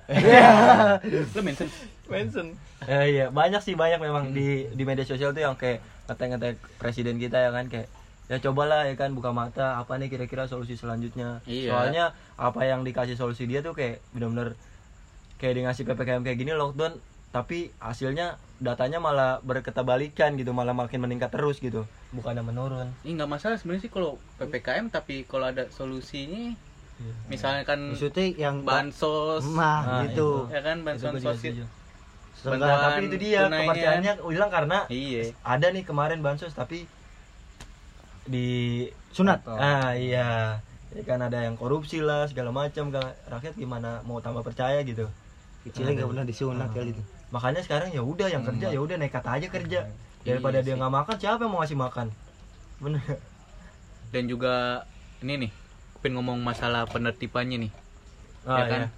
Lo 1.34 1.40
mention? 1.40 1.72
Mention. 2.12 2.52
Eh, 2.84 3.16
iya. 3.16 3.32
Banyak 3.32 3.64
sih 3.64 3.72
banyak 3.72 3.96
memang 3.96 4.36
di 4.36 4.68
di 4.68 4.82
media 4.84 5.08
sosial 5.08 5.32
tuh 5.32 5.48
yang 5.48 5.56
kayak 5.56 5.80
ngetek-ngetek 6.12 6.60
presiden 6.76 7.16
kita 7.16 7.40
ya 7.40 7.50
kan? 7.56 7.72
Kayak 7.72 7.88
ya 8.26 8.42
cobalah 8.42 8.90
ya 8.90 8.94
kan 8.98 9.14
buka 9.14 9.30
mata 9.30 9.78
apa 9.78 9.98
nih 10.02 10.10
kira-kira 10.10 10.50
solusi 10.50 10.74
selanjutnya? 10.74 11.40
Iya. 11.46 11.70
soalnya 11.70 12.04
apa 12.34 12.66
yang 12.66 12.82
dikasih 12.82 13.14
solusi 13.14 13.46
dia 13.46 13.62
tuh 13.62 13.72
kayak 13.72 14.02
benar-benar 14.10 14.58
kayak 15.38 15.52
dia 15.54 15.62
ngasih 15.70 15.84
ppkm 15.86 16.22
kayak 16.26 16.38
gini 16.38 16.52
lockdown 16.56 16.98
tapi 17.30 17.70
hasilnya 17.78 18.40
datanya 18.56 18.96
malah 18.96 19.44
berketabalikan 19.44 20.40
gitu 20.40 20.56
malah 20.56 20.72
makin 20.72 21.04
meningkat 21.04 21.28
terus 21.28 21.60
gitu. 21.60 21.84
Bukannya 22.16 22.40
menurun. 22.40 22.88
Ini 23.04 23.12
nggak 23.20 23.28
masalah 23.28 23.60
sebenarnya 23.60 23.84
sih 23.84 23.92
kalau 23.92 24.16
ppkm 24.40 24.88
tapi 24.88 25.28
kalau 25.28 25.52
ada 25.52 25.68
solusinya 25.68 26.56
misalnya 27.28 27.68
kan 27.68 27.92
maksudnya 27.92 28.32
yang 28.40 28.64
bansos. 28.64 29.44
Mah 29.52 29.84
Nah, 29.84 30.00
gitu. 30.08 30.48
ya 30.48 30.64
kan 30.64 30.80
Itu 30.80 31.12
bansos 31.12 31.44
sosial 32.36 32.56
tapi 32.56 33.00
itu 33.08 33.16
dia 33.16 33.48
kepercayaannya 33.48 34.12
hilang 34.28 34.50
karena 34.52 34.78
iya. 34.92 35.32
ada 35.40 35.66
nih 35.72 35.84
kemarin 35.88 36.20
bansos 36.20 36.52
tapi 36.52 36.84
di 38.26 38.48
sunat. 39.14 39.46
Ah 39.46 39.94
iya. 39.94 40.58
Ya 40.94 41.02
kan 41.04 41.20
ada 41.20 41.44
yang 41.44 41.58
korupsi 41.58 42.00
lah 42.00 42.24
segala 42.30 42.54
macam 42.54 42.88
kan 42.88 43.12
rakyat 43.28 43.54
gimana 43.58 44.00
mau 44.06 44.18
tambah 44.22 44.40
percaya 44.42 44.80
gitu. 44.86 45.06
Kecilnya 45.66 46.02
nggak 46.02 46.08
pernah 46.14 46.26
disunat 46.26 46.70
kali 46.72 46.94
itu. 46.94 47.02
Makanya 47.34 47.60
sekarang 47.62 47.90
ya 47.90 48.02
udah 48.06 48.28
yang 48.30 48.46
kerja 48.46 48.70
ya 48.70 48.80
udah 48.80 48.96
nekat 48.96 49.24
aja 49.26 49.46
kerja. 49.50 49.80
Daripada 50.26 50.58
Iya 50.62 50.66
dia 50.66 50.74
nggak 50.78 50.94
makan 50.94 51.16
siapa 51.18 51.40
yang 51.46 51.52
mau 51.52 51.60
ngasih 51.62 51.78
makan? 51.78 52.06
Bener. 52.82 53.02
Dan 54.14 54.22
juga 54.30 54.86
ini 55.22 55.48
nih 55.48 55.50
pengen 56.02 56.22
ngomong 56.22 56.38
masalah 56.42 56.86
penertibannya 56.86 57.66
nih. 57.66 57.72
Ah, 58.46 58.62
ya 58.62 58.64
kan? 58.70 58.80
iya. 58.86 58.88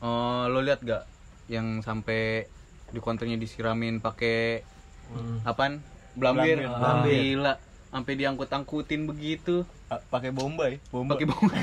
oh 0.00 0.46
lo 0.46 0.62
lihat 0.62 0.80
gak 0.86 1.02
yang 1.50 1.82
sampai 1.82 2.46
di 2.90 3.00
konternya 3.02 3.36
disiramin 3.36 3.98
pakai 3.98 4.62
Hmm. 5.10 5.42
apaan? 5.42 5.82
Belambir 6.14 6.62
Belambir. 6.62 6.70
Ah, 6.70 7.02
gila 7.02 7.54
sampai 7.90 8.12
diangkut-angkutin 8.14 9.04
begitu. 9.04 9.66
Pakai 9.90 10.30
bombay 10.30 10.78
bomba 10.94 11.18
pakai 11.18 11.26
bomba 11.26 11.54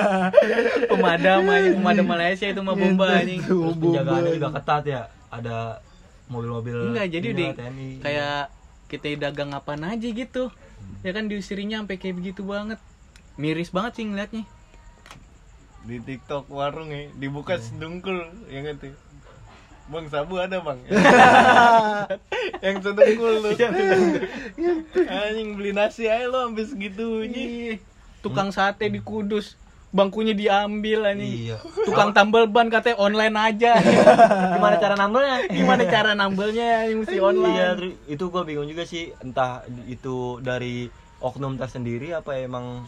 pemadam 0.90 1.44
aja 1.44 1.68
pemadam 1.76 2.06
Malaysia 2.08 2.46
itu 2.48 2.60
mah 2.64 2.72
bomba 2.72 3.20
anjing. 3.20 3.44
terus 3.44 3.76
penjagaannya 3.76 4.30
juga 4.40 4.50
ketat 4.56 4.84
ya. 4.88 5.02
Ada 5.28 5.84
mobil-mobil 6.32 6.96
enggak 6.96 7.06
jadi 7.12 7.28
TNI. 7.52 8.00
kayak 8.00 8.48
kita 8.88 9.06
dagang 9.20 9.52
apaan 9.52 9.84
aja 9.84 10.08
gitu. 10.08 10.48
Ya 11.04 11.12
kan 11.12 11.28
diusirinya 11.28 11.84
sampai 11.84 12.00
kayak 12.00 12.16
begitu 12.18 12.42
banget. 12.42 12.80
Miris 13.36 13.70
banget 13.70 14.00
sih 14.00 14.04
ngeliatnya. 14.08 14.44
Di 15.84 15.96
TikTok 16.00 16.48
warung 16.48 16.92
nih 16.92 17.12
dibuka 17.16 17.60
sedungkul 17.60 18.28
yang 18.48 18.64
itu 18.68 18.92
Bang 19.90 20.06
sabu 20.06 20.38
ada 20.38 20.62
bang. 20.62 20.78
Yang 22.64 22.76
sedungkul 22.86 23.42
tuh. 23.42 23.52
Anjing 25.10 25.58
beli 25.58 25.74
nasi 25.74 26.06
aja 26.06 26.30
lo 26.30 26.46
sampai 26.46 26.64
segitunya 26.70 27.74
Ih, 27.74 27.76
tukang 28.22 28.54
sate 28.54 28.86
di 28.86 29.02
Kudus. 29.02 29.58
Bangkunya 29.90 30.38
diambil 30.38 31.02
anjing. 31.02 31.50
Iya. 31.50 31.58
Tukang 31.82 32.14
tambal 32.14 32.46
ban 32.46 32.70
katanya 32.70 33.02
online 33.02 33.34
aja. 33.34 33.74
Gimana 34.54 34.78
cara 34.78 34.94
nambelnya? 34.94 35.36
Gimana 35.50 35.82
cara 35.90 36.10
nambelnya 36.14 36.86
ini 36.86 36.94
mesti 37.02 37.18
Iya, 37.18 37.26
online. 37.26 37.58
Terus 37.74 37.94
itu 38.06 38.24
gue 38.30 38.42
bingung 38.46 38.70
juga 38.70 38.86
sih. 38.86 39.10
Entah 39.18 39.66
itu 39.90 40.38
dari 40.38 40.86
oknum 41.18 41.58
tersendiri 41.58 42.14
apa 42.14 42.38
emang 42.38 42.86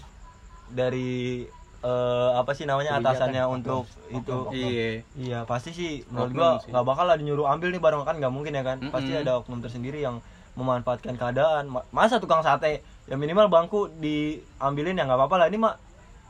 dari 0.71 1.43
eh, 1.83 2.31
apa 2.33 2.51
sih 2.53 2.65
namanya 2.65 2.97
Kebijakan. 2.97 3.11
atasannya 3.11 3.45
untuk 3.45 3.85
itu. 4.09 4.37
iya. 4.55 4.89
Iya 5.15 5.39
pasti 5.45 5.71
sih 5.71 6.07
menurut 6.09 6.31
Oknum 6.31 6.39
gua 6.39 6.51
nggak 6.63 6.85
bakal 6.87 7.05
lah 7.05 7.17
nyuruh 7.19 7.47
ambil 7.47 7.69
nih 7.71 7.83
barang 7.83 8.03
kan 8.03 8.15
nggak 8.17 8.33
mungkin 8.33 8.53
ya 8.55 8.63
kan? 8.63 8.79
Pasti 8.89 9.11
Mm-mm. 9.11 9.23
ada 9.23 9.33
oknum 9.37 9.59
tersendiri 9.59 9.99
yang 9.99 10.23
memanfaatkan 10.53 11.17
keadaan. 11.17 11.67
Ma- 11.67 11.87
masa 11.91 12.17
tukang 12.17 12.41
sate 12.41 12.81
ya 13.05 13.17
minimal 13.17 13.49
bangku 13.49 13.91
diambilin 13.99 14.95
ya 14.95 15.05
nggak 15.05 15.19
apa-apa 15.19 15.37
lah. 15.37 15.47
Ini 15.51 15.59
mah 15.59 15.75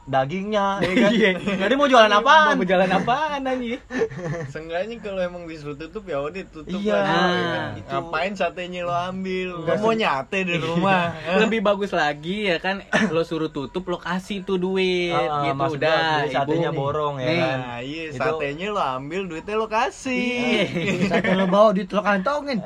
dagingnya 0.05 0.79
ya 0.83 0.93
kan 0.93 1.11
Iya. 1.11 1.31
jadi 1.61 1.75
mau 1.75 1.87
jualan 1.87 2.11
apaan 2.13 2.55
mau 2.55 2.65
jalan 2.65 2.91
apaan 2.91 3.41
anjing 3.41 3.79
Seenggaknya 4.53 4.99
kalau 4.99 5.21
emang 5.21 5.47
disuruh 5.47 5.75
tutup 5.75 6.03
ya 6.05 6.19
udah 6.19 6.43
tutup 6.45 6.75
Iya, 6.75 6.99
aja, 6.99 7.07
ya 7.07 7.47
kan. 7.47 7.69
itu. 7.73 7.87
Ngapain 7.89 8.33
satenya 8.33 8.81
lo 8.83 8.91
ambil? 8.91 9.49
Lo 9.53 9.59
Enggak 9.63 9.79
mau 9.79 9.93
nyate 9.93 10.39
di 10.43 10.57
rumah? 10.57 11.15
lebih 11.43 11.61
bagus 11.61 11.91
lagi 11.93 12.45
ya 12.45 12.59
kan 12.59 12.83
lo 13.09 13.23
suruh 13.23 13.49
tutup 13.49 13.87
lo 13.87 13.97
kasih 13.97 14.43
tuh 14.43 14.57
duit 14.57 15.15
Ah, 15.15 15.47
gitu 15.47 15.79
udah 15.79 16.27
satenya 16.27 16.69
ibu. 16.69 16.83
borong 16.83 17.17
ya 17.17 17.25
Nih. 17.25 17.39
kan 17.39 17.59
Nah 17.61 17.79
iya 17.81 18.03
Itu- 18.09 18.19
satenya 18.19 18.67
lo 18.69 18.83
ambil 18.83 19.23
duitnya 19.25 19.55
lo 19.55 19.67
kasih 19.67 20.67
Iya. 20.67 21.09
sate 21.09 21.31
lo 21.33 21.47
bawa 21.47 21.71
di 21.71 21.83
telur 21.85 22.03
kantongin 22.03 22.59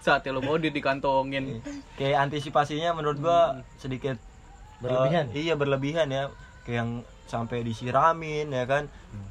sate 0.00 0.28
lo 0.28 0.38
bawa 0.38 0.56
duit 0.58 0.70
dikantongin 0.70 1.64
kayak 1.94 2.18
antisipasinya 2.22 2.92
menurut 2.92 3.18
gua 3.18 3.40
sedikit 3.76 4.20
Berlebihan. 4.78 5.24
eh, 5.28 5.40
iya 5.40 5.54
berlebihan 5.54 6.08
ya 6.08 6.22
kayak 6.62 6.76
yang 6.76 6.90
sampai 7.24 7.60
disiramin 7.60 8.48
ya 8.48 8.64
kan 8.64 8.84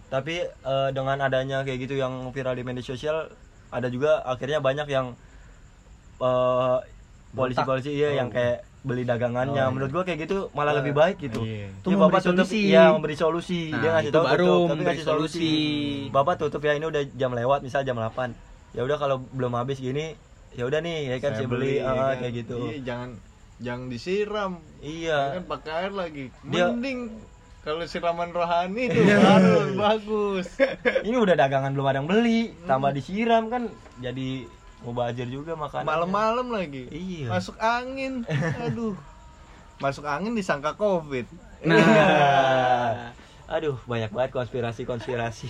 tapi 0.08 0.42
eh, 0.42 0.90
dengan 0.92 1.18
adanya 1.20 1.62
kayak 1.62 1.80
gitu 1.82 1.96
yang 1.96 2.12
viral 2.30 2.54
di 2.54 2.62
media 2.62 2.82
sosial 2.82 3.30
ada 3.70 3.88
juga 3.88 4.22
akhirnya 4.24 4.60
banyak 4.60 4.88
yang 4.88 5.14
eh, 6.20 6.78
polisi-polisi 7.32 7.92
iya 7.92 8.10
yang 8.16 8.30
kayak 8.30 8.62
beli 8.84 9.02
dagangannya 9.02 9.64
menurut 9.70 9.92
gua 9.92 10.04
kayak 10.04 10.28
gitu 10.28 10.52
malah 10.52 10.76
lebih 10.76 10.92
baik 10.92 11.16
gitu 11.18 11.40
Iya. 11.40 11.72
Itu 11.74 11.88
Ya, 11.88 11.98
bapak 11.98 12.20
tutup 12.22 12.44
solusi. 12.44 12.62
ya 12.68 12.84
memberi 12.92 13.16
solusi 13.16 13.62
Nah, 13.66 13.80
dia 13.80 13.90
ngasih 13.94 14.12
tahu 14.12 14.26
baru 14.28 14.44
tutup, 14.46 14.68
tapi 14.70 14.82
ngasih 14.84 15.06
solusi. 15.06 15.40
solusi. 15.40 15.52
bapak 16.12 16.36
tutup 16.38 16.62
ya 16.62 16.74
ini 16.76 16.86
udah 16.86 17.04
jam 17.16 17.32
lewat 17.32 17.60
misal 17.64 17.82
jam 17.82 17.96
8 17.96 18.36
ya 18.72 18.82
udah 18.82 18.98
kalau 18.98 19.24
belum 19.32 19.56
habis 19.56 19.80
gini 19.80 20.20
ya 20.52 20.68
udah 20.68 20.80
nih 20.80 21.00
ya 21.08 21.18
kan 21.18 21.32
saya, 21.34 21.48
beli, 21.48 21.80
ya 21.80 21.88
ah, 21.88 21.96
kan. 22.12 22.16
kayak 22.20 22.34
gitu 22.36 22.58
Iya, 22.62 22.78
jangan 22.84 23.10
jangan 23.60 23.86
disiram. 23.88 24.52
iya 24.80 25.34
Ya 25.34 25.38
kan 25.38 25.46
pakai 25.50 25.72
air 25.76 25.94
lagi. 25.94 26.26
Dia- 26.44 26.70
Mending 26.70 27.22
kalau 27.62 27.84
siraman 27.84 28.30
rohani 28.30 28.88
itu 28.88 29.00
baru 29.00 29.72
bagus. 29.74 30.48
ini 31.08 31.16
udah 31.16 31.34
dagangan 31.34 31.72
belum 31.72 31.86
ada 31.86 31.98
yang 31.98 32.08
beli 32.08 32.52
tambah 32.64 32.92
disiram 32.92 33.48
kan 33.48 33.72
jadi 33.98 34.44
mubazir 34.84 35.28
juga 35.28 35.56
makanan 35.56 35.88
Malam-malam 35.88 36.48
lagi. 36.50 36.90
Iya. 36.90 37.32
Masuk 37.32 37.56
angin. 37.58 38.28
Aduh. 38.68 39.00
Masuk 39.78 40.04
angin 40.04 40.34
disangka 40.34 40.74
Covid. 40.74 41.28
nah 41.64 41.80
aduh 43.46 43.80
banyak 43.86 44.10
banget 44.10 44.32
konspirasi 44.34 44.84
konspirasi 44.84 45.48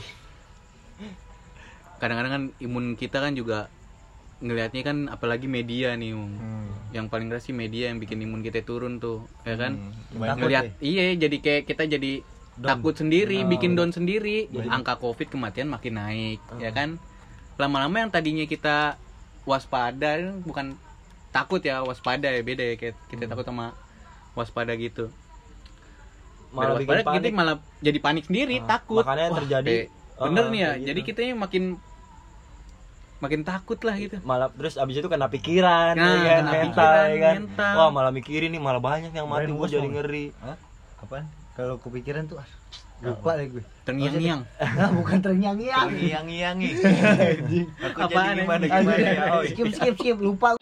kadang-kadang 1.98 2.32
kan 2.32 2.44
imun 2.60 2.94
kita 2.94 3.18
kan 3.18 3.32
juga 3.32 3.72
ngelihatnya 4.43 4.82
kan 4.84 4.97
apalagi 5.08 5.47
media 5.47 5.95
nih 5.95 6.12
Mung. 6.12 6.36
Hmm. 6.36 6.67
yang 6.91 7.08
paling 7.08 7.25
keras 7.25 7.47
sih 7.47 7.56
media 7.56 7.89
yang 7.89 7.97
bikin 7.97 8.19
imun 8.19 8.39
kita 8.39 8.62
turun 8.62 8.99
tuh 8.99 9.23
ya 9.41 9.56
kan 9.56 9.73
Hmm. 9.73 10.36
Ngelihat 10.38 10.65
deh. 10.69 10.73
iya 10.84 11.15
jadi 11.17 11.38
kayak 11.39 11.63
kita 11.65 11.84
jadi 11.88 12.21
takut 12.56 12.93
sendiri 12.93 13.41
bikin 13.43 13.73
down 13.73 13.89
sendiri 13.89 14.45
angka 14.67 14.93
covid 14.95 15.25
kematian 15.25 15.65
makin 15.67 15.97
naik 15.97 16.38
ya 16.58 16.69
kan 16.69 17.01
lama-lama 17.56 17.97
yang 17.97 18.12
tadinya 18.12 18.43
kita 18.43 18.99
waspada 19.43 20.21
bukan 20.39 20.77
takut 21.29 21.58
ya 21.60 21.82
waspada 21.82 22.27
ya 22.27 22.41
beda 22.41 22.62
ya 22.63 22.75
kayak 22.75 22.95
kita 23.08 23.25
takut 23.25 23.41
sama 23.41 23.73
waspada 24.34 24.73
gitu 24.75 25.10
malah 26.53 26.77
waspada 26.77 27.01
kita 27.12 27.27
malah 27.32 27.56
jadi 27.79 27.97
panik 27.97 28.25
sendiri 28.25 28.62
Ah, 28.62 28.77
takut 28.77 29.01
makanya 29.01 29.23
yang 29.23 29.32
Wah, 29.32 29.39
terjadi, 29.41 29.73
kayak 29.73 29.88
bener 30.21 30.43
ah, 30.43 30.49
nih 30.49 30.60
ya 30.60 30.69
kayak 30.69 30.82
jadi 30.84 30.99
gitu. 30.99 31.08
kita 31.10 31.21
makin 31.36 31.63
makin 33.24 33.42
takut 33.48 33.80
lah 33.82 33.96
gitu. 33.96 34.20
Malah 34.28 34.52
terus 34.52 34.76
abis 34.76 35.00
itu 35.00 35.08
kena 35.08 35.32
pikiran 35.32 35.96
Nah, 35.96 36.04
ya 36.04 36.12
kan? 36.12 36.42
kena 36.44 36.52
mental 36.52 36.92
pikiran, 36.92 37.08
ya 37.08 37.18
kan? 37.24 37.36
mental. 37.40 37.74
wah 37.80 37.90
malah 37.90 38.12
mikirin 38.12 38.50
nih 38.52 38.60
malah 38.60 38.82
banyak 38.84 39.12
yang 39.16 39.28
mati 39.32 39.48
gue 39.48 39.68
jadi 39.72 39.88
ngeri. 39.88 40.26
Apaan? 41.00 41.26
Kalau 41.56 41.80
kepikiran 41.80 42.28
tuh 42.28 42.44
ah, 42.44 42.48
lupa 43.00 43.36
deh 43.36 43.48
gue 43.48 43.64
terngiang-ngiang. 43.84 44.42
Nah, 44.80 44.90
bukan 44.96 45.18
terngiang-ngiang. 45.20 45.88
Ngiang-ngiangi. 45.92 46.70
Aku 47.92 48.00
Apaan, 48.00 48.36
jadi 48.36 48.42
gimana 48.48 48.64
anjing? 48.64 48.80
gimana 48.80 49.08
ya? 49.08 49.24
Oh, 49.32 49.42
skip 49.44 49.68
skip 49.76 49.96
skip 50.00 50.18
lupa 50.20 50.56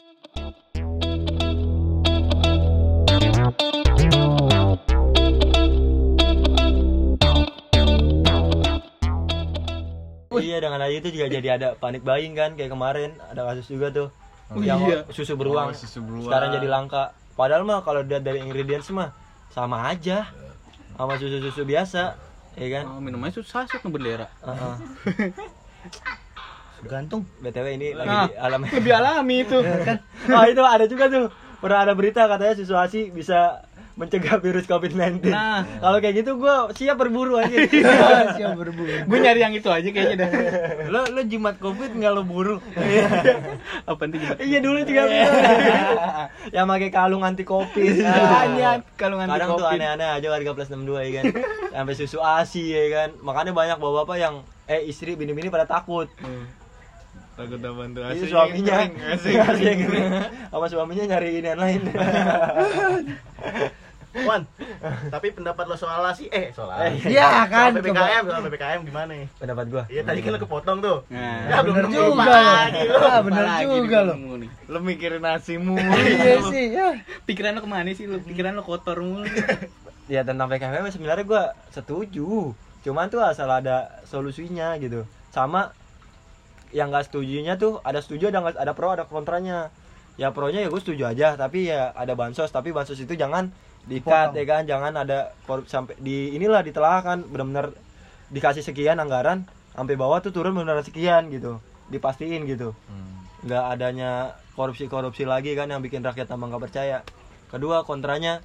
dengan 10.71 10.87
aja 10.87 10.95
itu 10.95 11.09
juga 11.11 11.27
jadi 11.27 11.47
ada 11.51 11.67
panik 11.75 11.99
buying 11.99 12.31
kan 12.31 12.55
kayak 12.55 12.71
kemarin 12.71 13.11
ada 13.27 13.43
kasus 13.43 13.67
juga 13.67 13.91
tuh 13.91 14.07
Oh, 14.47 14.59
yang 14.59 14.83
iya. 14.83 15.03
susu 15.07 15.35
beruang 15.35 15.71
Oh, 15.71 15.75
susu 15.75 15.99
beruang. 15.99 16.27
sekarang 16.27 16.49
jadi 16.51 16.67
langka 16.67 17.11
padahal 17.35 17.63
mah 17.63 17.83
kalau 17.83 18.03
dilihat 18.03 18.23
dari 18.23 18.39
ingredients 18.39 18.87
mah 18.91 19.11
sama 19.47 19.83
aja 19.85 20.31
sama 20.95 21.15
susu 21.15 21.39
susu 21.41 21.63
biasa 21.63 22.15
ya 22.55 22.67
kan 22.69 22.83
Oh, 22.87 22.99
minumannya 22.99 23.31
susah 23.33 23.67
sih 23.67 23.79
bendera. 23.81 24.31
Heeh. 24.39 24.75
gantung 26.83 27.23
btw 27.37 27.67
ini 27.75 27.87
lagi 27.93 28.09
Nah, 28.09 28.25
di 28.25 28.33
alam 28.33 28.59
lebih 28.65 28.91
alami 28.91 29.35
itu. 29.43 29.59
ah 30.35 30.45
itu 30.47 30.63
ada 30.65 30.85
juga 30.87 31.05
tuh 31.07 31.25
pernah 31.59 31.79
ada 31.83 31.93
berita 31.93 32.25
katanya 32.25 32.55
susu 32.57 32.73
asi 32.73 33.07
bisa 33.07 33.59
mencegah 33.93 34.37
virus 34.37 34.63
covid-19 34.63 35.27
Nah. 35.27 35.67
kalau 35.77 35.97
kayak 35.97 36.15
gitu 36.17 36.35
gua 36.35 36.71
siap 36.71 36.95
berburu 36.95 37.35
aja 37.35 37.53
siap 38.35 38.55
berburu. 38.55 38.87
Gue 39.03 39.17
nyari 39.17 39.39
yang 39.39 39.51
itu 39.51 39.67
aja 39.67 39.83
kayaknya 39.83 40.15
dah. 40.17 40.29
lo 40.87 41.01
lo 41.07 41.21
jimat 41.21 41.55
covid 41.55 41.91
nggak 41.91 42.11
lo 42.11 42.21
buru? 42.21 42.57
Apa 43.89 44.01
nih 44.05 44.17
gimana? 44.17 44.39
iya 44.39 44.59
dulu 44.59 44.79
juga 44.81 45.01
yang 46.55 46.65
pakai 46.65 46.89
kalung 46.89 47.21
anti 47.21 47.43
covid. 47.43 47.99
Banyak 48.01 48.95
kalau 48.95 49.15
nganti 49.15 49.31
kadang 49.33 49.49
tuh 49.55 49.67
aneh-aneh 49.67 50.07
aja 50.09 50.27
warga 50.27 50.51
plus 50.51 50.67
62 50.67 50.87
ya 50.97 51.11
kan. 51.13 51.23
Sampai 51.71 51.93
susu 51.93 52.17
asi 52.17 52.63
ya 52.69 52.85
kan. 52.91 53.09
Makanya 53.19 53.51
banyak 53.51 53.77
bapak-bapak 53.77 54.17
yang 54.17 54.35
eh 54.65 54.81
istri 54.83 55.13
bini-bini 55.13 55.47
pada 55.47 55.65
takut. 55.65 56.07
Takut 57.31 57.59
apa 57.59 57.81
tuh 57.87 58.01
Iya, 58.01 58.11
Aslinya 58.11 58.27
suaminya. 58.27 58.75
Asli. 59.09 59.31
Asli 59.33 59.65
yang 59.65 59.79
kering. 59.81 60.07
sama 60.47 60.65
suaminya 60.67 61.03
nyari 61.07 61.29
ini 61.33 61.47
yang 61.47 61.59
lain 61.59 61.81
Wan, 64.11 64.43
tapi 65.07 65.31
pendapat 65.31 65.63
lo 65.65 65.75
soal 65.75 66.03
lasi, 66.03 66.27
eh 66.27 66.51
soal 66.51 66.67
lasi. 66.67 67.07
Iya 67.07 67.47
kan, 67.47 67.71
Soal 67.71 67.79
PPKM, 67.79 68.23
soal 68.27 68.41
PPKM 68.43 68.79
gimana 68.83 69.07
nih? 69.07 69.27
pendapat 69.39 69.65
gua 69.67 69.83
Iya 69.87 70.01
tadi 70.03 70.19
kan 70.19 70.35
lo 70.35 70.39
kepotong 70.39 70.77
tuh. 70.83 70.97
Nah, 71.07 71.47
Ya 71.47 71.57
belum 71.63 71.73
bener 71.73 71.85
juga 71.87 72.23
lo. 72.27 72.99
Ah, 73.07 73.19
bener 73.23 73.45
juga 73.63 73.99
lo. 74.03 74.13
lo 74.67 74.77
mikirin 74.79 75.19
nasimu 75.19 75.79
iya 76.19 76.43
sih 76.43 76.65
ya 76.69 76.87
Pikiran 77.23 77.55
lo 77.55 77.63
ke 77.63 77.69
mana 77.69 77.87
sih? 77.91 78.03
Lo 78.03 78.19
pikiran 78.19 78.51
lo 78.51 78.61
kotor 78.61 78.99
mulu. 78.99 79.23
ya 80.05 80.27
tentang 80.27 80.51
PKM 80.51 80.91
sebenarnya 80.91 81.23
gua 81.23 81.43
setuju 81.71 82.51
cuman 82.81 83.07
tuh 83.07 83.21
asal 83.21 83.47
ada 83.47 84.01
solusinya 84.03 84.75
gitu 84.75 85.05
sama 85.29 85.71
yang 86.73 86.89
nggak 86.89 87.07
setujunya 87.07 87.55
tuh 87.55 87.79
ada 87.79 88.01
setuju 88.01 88.27
ada 88.27 88.41
ada 88.49 88.73
pro 88.73 88.89
ada 88.89 89.05
kontranya 89.05 89.69
ya 90.15 90.33
pronya 90.33 90.59
ya 90.59 90.67
gue 90.67 90.81
setuju 90.81 91.07
aja 91.07 91.27
tapi 91.35 91.69
ya 91.69 91.93
ada 91.93 92.11
bansos 92.11 92.49
tapi 92.49 92.73
bansos 92.73 92.97
itu 92.97 93.13
jangan 93.13 93.53
diikat 93.89 94.35
ya 94.37 94.45
kan? 94.45 94.61
Jangan 94.69 94.93
ada 94.93 95.33
korup 95.49 95.65
sampai 95.65 95.97
di 95.97 96.33
inilah 96.37 96.61
ditelaahkan 96.61 97.25
benar-benar 97.29 97.73
dikasih 98.31 98.63
sekian 98.63 99.01
anggaran 99.01 99.43
sampai 99.73 99.95
bawah 99.95 100.19
tuh 100.21 100.35
turun 100.35 100.53
benar 100.53 100.79
sekian 100.85 101.31
gitu. 101.33 101.57
Dipastiin 101.89 102.45
gitu. 102.45 102.77
Nggak 103.41 103.63
adanya 103.73 104.37
korupsi-korupsi 104.53 105.25
lagi 105.25 105.57
kan 105.57 105.71
yang 105.71 105.81
bikin 105.81 106.05
rakyat 106.05 106.29
tambah 106.29 106.45
nggak 106.51 106.63
percaya. 106.69 107.01
Kedua 107.49 107.83
kontranya 107.83 108.39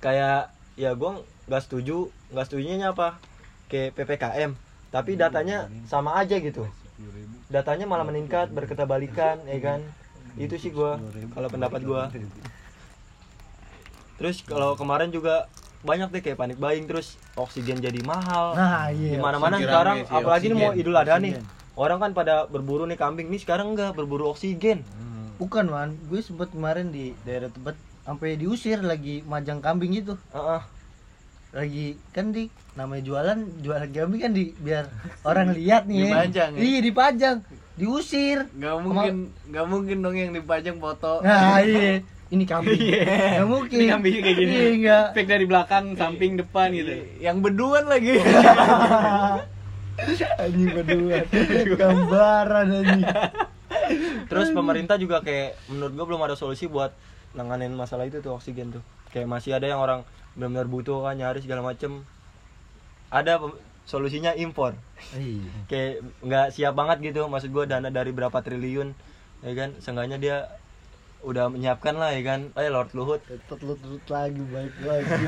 kayak 0.00 0.54
ya 0.78 0.94
gua 0.94 1.24
nggak 1.50 1.62
setuju 1.64 2.08
nggak 2.32 2.44
setujunya 2.46 2.94
apa? 2.94 3.18
Kayak 3.68 3.98
ppkm 3.98 4.50
tapi 4.94 5.18
datanya 5.18 5.66
sama 5.90 6.14
aja 6.14 6.38
gitu. 6.38 6.64
Datanya 7.50 7.84
malah 7.90 8.06
meningkat 8.06 8.54
berketabalikan 8.54 9.42
ya 9.50 9.58
kan? 9.60 9.80
Itu 10.38 10.54
sih 10.56 10.70
gua 10.70 11.02
kalau 11.34 11.48
pendapat 11.50 11.80
gua 11.82 12.08
terus 14.14 14.42
kalau 14.46 14.78
kemarin 14.78 15.10
juga 15.10 15.50
banyak 15.84 16.08
deh 16.10 16.22
kayak 16.24 16.38
panik 16.40 16.56
buying 16.56 16.88
terus 16.88 17.20
oksigen 17.36 17.78
jadi 17.78 18.00
mahal. 18.02 18.56
Nah 18.56 18.88
iya. 18.88 19.14
Di 19.14 19.18
mana-mana 19.20 19.60
oksigen 19.60 19.68
sekarang 19.68 19.96
rame 20.00 20.08
sih, 20.08 20.16
apalagi 20.16 20.44
ini 20.48 20.56
mau 20.56 20.72
idul 20.72 20.96
adha 20.96 21.16
nih. 21.20 21.32
Orang 21.74 21.98
kan 22.00 22.10
pada 22.16 22.46
berburu 22.48 22.88
nih 22.88 22.96
kambing 22.96 23.28
nih 23.28 23.42
sekarang 23.42 23.76
enggak 23.76 23.92
berburu 23.92 24.32
oksigen. 24.32 24.80
Bukan 25.36 25.68
man 25.68 25.98
gue 26.08 26.22
sempet 26.24 26.54
kemarin 26.54 26.88
di 26.94 27.12
daerah 27.26 27.52
Tebet 27.52 27.76
sampai 28.06 28.38
diusir 28.40 28.80
lagi 28.80 29.20
majang 29.28 29.60
kambing 29.60 29.92
gitu. 29.92 30.16
Heeh. 30.32 30.62
lagi 31.54 31.94
kan 32.10 32.34
di 32.34 32.50
namanya 32.74 33.06
jualan 33.06 33.38
jualan 33.62 33.86
kambing 33.94 34.20
kan 34.26 34.34
di 34.34 34.50
biar 34.58 34.90
orang 35.22 35.54
lihat 35.54 35.86
nih. 35.86 36.10
Dipajang 36.10 36.50
ya? 36.50 36.58
iya 36.58 36.78
dipajang 36.82 37.36
diusir. 37.78 38.38
Nggak 38.58 38.76
mungkin 38.82 39.14
nggak 39.54 39.66
mungkin 39.70 39.96
dong 40.02 40.16
yang 40.18 40.34
dipajang 40.34 40.82
foto. 40.82 41.22
Nah 41.22 41.62
iya 41.62 42.02
ini 42.34 42.44
kambing. 42.44 42.80
Nggak 43.38 43.48
mungkin. 43.48 43.76
Ini 43.78 43.86
kambingnya 43.94 44.20
kayak 44.26 44.36
gini. 44.36 44.50
iya 44.52 44.68
enggak 44.74 45.04
Fake 45.14 45.30
dari 45.30 45.44
belakang, 45.46 45.84
samping, 45.94 46.34
depan 46.34 46.74
gitu. 46.74 46.92
yang 47.22 47.38
beduan 47.38 47.86
lagi. 47.86 48.18
Anjing 50.42 50.74
berdua 50.74 51.22
gambaran 51.78 52.66
anjing. 52.82 53.02
Terus 54.26 54.50
pemerintah 54.50 54.98
juga 54.98 55.22
kayak 55.22 55.54
menurut 55.70 55.92
gua 55.94 56.06
belum 56.10 56.22
ada 56.26 56.34
solusi 56.34 56.66
buat 56.66 56.90
nanganin 57.38 57.70
masalah 57.78 58.02
itu 58.10 58.18
tuh 58.18 58.34
oksigen 58.34 58.74
tuh. 58.74 58.82
Kayak 59.14 59.30
masih 59.30 59.54
ada 59.54 59.70
yang 59.70 59.78
orang 59.78 60.02
benar-benar 60.34 60.66
butuh 60.66 61.06
kan 61.06 61.14
nyari 61.14 61.38
segala 61.46 61.62
macem. 61.62 62.02
Ada 63.14 63.38
solusinya 63.86 64.34
impor. 64.34 64.74
Iya. 65.14 65.52
Kayak 65.70 65.92
nggak 66.26 66.46
siap 66.58 66.74
banget 66.74 67.14
gitu 67.14 67.30
maksud 67.30 67.54
gua 67.54 67.70
dana 67.70 67.86
dari 67.86 68.10
berapa 68.10 68.42
triliun 68.42 68.98
ya 69.46 69.52
kan? 69.54 69.78
Seenggaknya 69.78 70.18
dia 70.18 70.36
udah 71.24 71.48
menyiapkan 71.48 71.96
lah 71.96 72.12
ya 72.12 72.22
kan? 72.22 72.40
Eh 72.54 72.68
Lord 72.68 72.92
Luhut. 72.92 73.20
Tetut 73.24 73.80
lagi 74.06 74.42
baik 74.44 74.74
lagi. 74.80 75.24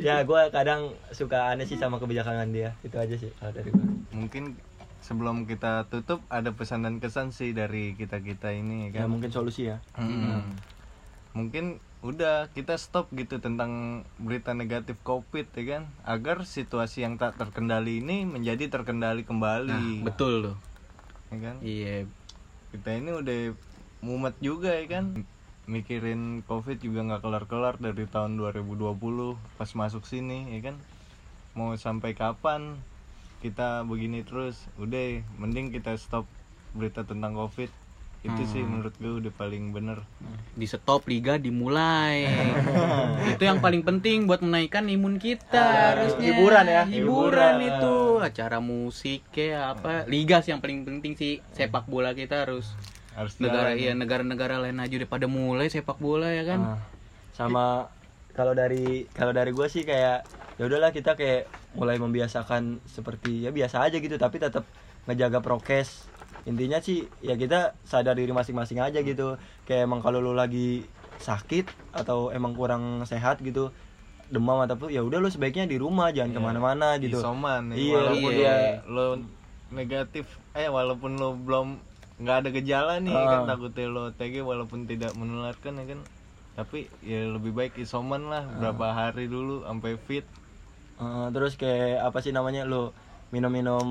Ya 0.00 0.24
gua 0.24 0.48
kadang 0.48 0.96
suka 1.12 1.52
aneh 1.52 1.68
sih 1.68 1.76
sama 1.76 2.00
kebijakan 2.00 2.56
dia. 2.56 2.72
Itu 2.80 2.96
aja 2.96 3.12
sih 3.12 3.28
kalau 3.36 3.52
dari 3.52 3.68
gua. 3.68 3.84
Mungkin 4.16 4.56
sebelum 5.04 5.44
kita 5.44 5.84
tutup 5.92 6.24
ada 6.28 6.48
pesan 6.56 6.88
dan 6.88 6.96
kesan 6.98 7.36
sih 7.36 7.52
dari 7.52 7.92
kita 7.92 8.18
kita 8.18 8.48
ini 8.50 8.88
ya 8.88 9.04
kan? 9.04 9.12
mungkin 9.12 9.28
solusi 9.28 9.68
ya. 9.68 9.76
Mm-mm. 9.94 10.40
mungkin 11.36 11.78
udah 12.00 12.48
kita 12.50 12.74
stop 12.80 13.12
gitu 13.12 13.38
tentang 13.38 14.02
berita 14.16 14.56
negatif 14.56 14.96
covid 15.04 15.44
ya 15.52 15.64
kan? 15.68 15.82
Agar 16.02 16.48
situasi 16.48 17.04
yang 17.04 17.20
tak 17.20 17.36
terkendali 17.36 18.00
ini 18.00 18.24
menjadi 18.24 18.72
terkendali 18.72 19.22
Nah, 19.22 19.28
kembali 19.28 19.84
betul 20.00 20.48
loh. 20.48 20.56
ya 21.28 21.36
kan? 21.44 21.56
Iya. 21.60 22.08
kita 22.68 22.88
ini 22.96 23.12
udah 23.12 23.52
mumet 23.98 24.34
juga 24.38 24.70
ya 24.72 24.86
kan 24.88 25.26
mikirin 25.68 26.40
covid 26.46 26.80
juga 26.80 27.04
nggak 27.04 27.22
kelar-kelar 27.22 27.74
dari 27.76 28.08
tahun 28.08 28.40
2020 28.40 28.96
pas 29.58 29.70
masuk 29.70 30.08
sini 30.08 30.56
ya 30.56 30.72
kan 30.72 30.76
mau 31.52 31.74
sampai 31.74 32.14
kapan 32.14 32.78
kita 33.38 33.84
begini 33.84 34.24
terus 34.24 34.58
udah 34.76 35.20
mending 35.36 35.70
kita 35.70 35.94
stop 35.94 36.24
berita 36.72 37.04
tentang 37.04 37.34
covid 37.34 37.68
itu 38.18 38.42
sih 38.50 38.66
Hmm. 38.66 38.82
menurut 38.82 38.94
gue 38.98 39.12
udah 39.22 39.32
paling 39.32 39.70
bener 39.70 40.02
Di 40.50 40.66
stop 40.66 41.06
liga 41.06 41.38
dimulai. 41.38 42.26
itu 43.30 43.46
yang 43.46 43.62
paling 43.62 43.86
penting 43.86 44.26
buat 44.26 44.42
menaikkan 44.42 44.90
imun 44.90 45.22
kita 45.22 45.94
harusnya. 45.94 46.34
hiburan 46.34 46.66
ya? 46.66 46.82
Hiburan 46.82 47.62
Hiburan. 47.62 47.78
itu, 47.78 47.94
acara 48.18 48.58
musik 48.58 49.22
kayak 49.30 49.78
apa. 49.78 49.92
Liga 50.10 50.42
sih 50.42 50.50
yang 50.50 50.58
paling 50.58 50.82
penting 50.82 51.14
sih 51.14 51.38
sepak 51.54 51.86
bola 51.86 52.10
kita 52.10 52.42
harus 52.42 52.74
harus 53.18 53.34
negara 53.42 53.74
jalan. 53.74 53.82
iya 53.82 53.92
negara-negara 53.92 54.62
lain 54.62 54.78
aja 54.78 54.94
udah 54.94 55.10
pada 55.10 55.26
mulai 55.26 55.66
sepak 55.66 55.98
bola 55.98 56.30
ya 56.30 56.46
kan. 56.46 56.78
Ah, 56.78 56.80
sama 57.34 57.90
kalau 58.30 58.54
dari 58.54 59.10
kalau 59.10 59.34
dari 59.34 59.50
gue 59.50 59.66
sih 59.66 59.82
kayak 59.82 60.22
ya 60.54 60.62
udahlah 60.62 60.94
kita 60.94 61.18
kayak 61.18 61.50
mulai 61.74 61.98
membiasakan 61.98 62.78
seperti 62.86 63.42
ya 63.42 63.50
biasa 63.50 63.82
aja 63.82 63.98
gitu 63.98 64.14
tapi 64.14 64.38
tetap 64.38 64.62
ngejaga 65.06 65.42
prokes 65.42 66.06
intinya 66.46 66.78
sih 66.78 67.02
ya 67.20 67.34
kita 67.34 67.74
sadar 67.84 68.14
diri 68.14 68.30
masing-masing 68.30 68.78
aja 68.78 69.02
gitu 69.02 69.34
kayak 69.66 69.84
emang 69.84 70.00
kalau 70.00 70.22
lu 70.22 70.32
lagi 70.32 70.86
sakit 71.18 71.66
atau 71.92 72.30
emang 72.30 72.54
kurang 72.54 73.02
sehat 73.04 73.42
gitu 73.42 73.74
demam 74.30 74.60
ataupun 74.62 74.88
ya 74.88 75.02
udah 75.02 75.18
lu 75.18 75.28
sebaiknya 75.28 75.66
di 75.66 75.76
rumah 75.76 76.14
jangan 76.14 76.30
Iya. 76.30 76.36
ke 76.36 76.40
mana-mana 76.40 76.88
gitu 77.00 77.18
isoman 77.18 77.72
ya. 77.72 77.76
Iya, 77.76 77.96
walaupun 77.98 78.32
iya. 78.32 78.56
lo 78.86 79.06
negatif 79.68 80.26
eh 80.54 80.68
walaupun 80.68 81.16
lo 81.16 81.36
belum 81.36 81.80
nggak 82.18 82.36
ada 82.36 82.48
gejala 82.50 82.94
nih 82.98 83.10
Ah. 83.10 83.26
kan 83.38 83.48
takutnya 83.48 83.86
lo 83.86 84.00
OTG 84.08 84.34
walaupun 84.40 84.84
tidak 84.84 85.14
menularkan 85.14 85.76
ya 85.76 85.84
kan 85.86 86.00
tapi 86.52 86.78
ya 87.00 87.28
lebih 87.28 87.52
baik 87.52 87.78
isoman 87.78 88.26
lah 88.26 88.42
berapa 88.52 88.86
hari 88.90 89.26
dulu 89.26 89.62
sampai 89.62 89.94
fit 89.96 90.26
Eh, 90.96 91.28
terus 91.30 91.54
kayak 91.54 92.02
apa 92.02 92.18
sih 92.18 92.30
namanya 92.30 92.62
lu 92.62 92.90
minum-minum 93.28 93.86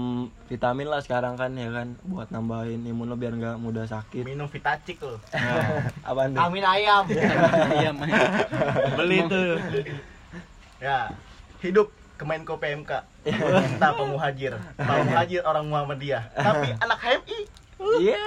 vitamin 0.45 0.83
lah 0.85 0.99
sekarang 0.99 1.33
kan 1.33 1.53
ya 1.53 1.71
kan 1.71 1.95
buat 2.03 2.27
nambahin 2.27 2.83
imun 2.83 3.05
lo 3.05 3.15
biar 3.15 3.31
nggak 3.31 3.55
mudah 3.57 3.85
sakit 3.85 4.25
Minum 4.25 4.45
vitacik 4.45 4.99
lo. 4.99 5.15
apaan 6.03 6.33
tuh 6.33 6.41
amin 6.41 6.65
ayam 6.65 7.07
Mas. 7.95 8.11
beli 8.93 9.23
tuh 9.23 9.55
Ya, 10.77 11.09
hidup 11.59 11.89
Kemenko 12.13 12.57
PMK. 12.57 12.91
Kita 13.23 13.89
pemuhajir. 13.97 14.53
Pemuhajir 14.73 15.41
orang 15.41 15.65
Muhammadiyah. 15.65 16.21
Tapi 16.31 16.69
anak 16.75 16.97
HMI. 16.99 17.39
Iya. 17.77 18.17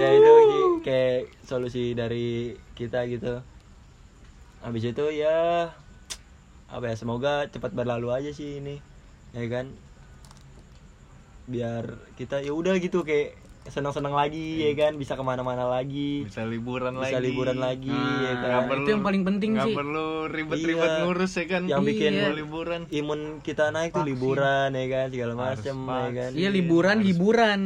ya 0.00 0.08
itu 0.16 0.34
kayak 0.80 1.28
solusi 1.44 1.92
dari 1.92 2.56
kita 2.72 3.04
gitu. 3.08 3.44
Habis 4.64 4.84
itu 4.90 5.04
ya 5.12 5.68
apa 6.72 6.84
ya 6.90 6.96
semoga 6.96 7.46
cepat 7.52 7.76
berlalu 7.76 8.10
aja 8.10 8.30
sih 8.34 8.58
ini 8.58 8.82
ya 9.36 9.46
kan 9.46 9.70
biar 11.44 12.00
kita 12.16 12.40
ya 12.40 12.56
udah 12.56 12.80
gitu 12.80 13.04
kayak 13.04 13.36
senang-senang 13.64 14.12
lagi 14.12 14.60
ya 14.60 14.76
kan 14.76 14.92
bisa 15.00 15.16
ke 15.16 15.24
mana-mana 15.24 15.64
lagi 15.64 16.20
bisa 16.28 16.44
liburan 16.44 17.00
bisa 17.00 17.16
lagi 17.16 17.24
liburan 17.24 17.56
lagi 17.56 17.88
ya 17.96 18.32
Nah, 18.36 18.68
kan 18.68 18.76
itu 18.76 18.90
yang 18.92 19.00
paling 19.00 19.22
penting 19.24 19.50
nggak 19.56 19.66
sih. 19.72 19.76
perlu 19.76 20.06
ribet-ribet 20.28 20.84
Iya. 20.84 21.00
ngurus 21.00 21.32
ya 21.32 21.44
kan 21.48 21.62
Yang 21.64 21.80
bikin 21.88 22.12
Iya. 22.12 22.28
liburan 22.36 22.80
imun 22.92 23.20
kita 23.40 23.72
naik 23.72 23.96
tuh 23.96 24.04
liburan 24.04 24.68
ya 24.70 24.86
kan 24.92 25.06
segala 25.08 25.32
Harus 25.32 25.64
macam 25.64 25.76
ya 25.80 25.88
vaksin. 25.88 26.12
kan 26.12 26.30
Iya 26.36 26.48
liburan 26.52 26.98
hiburan. 27.00 27.60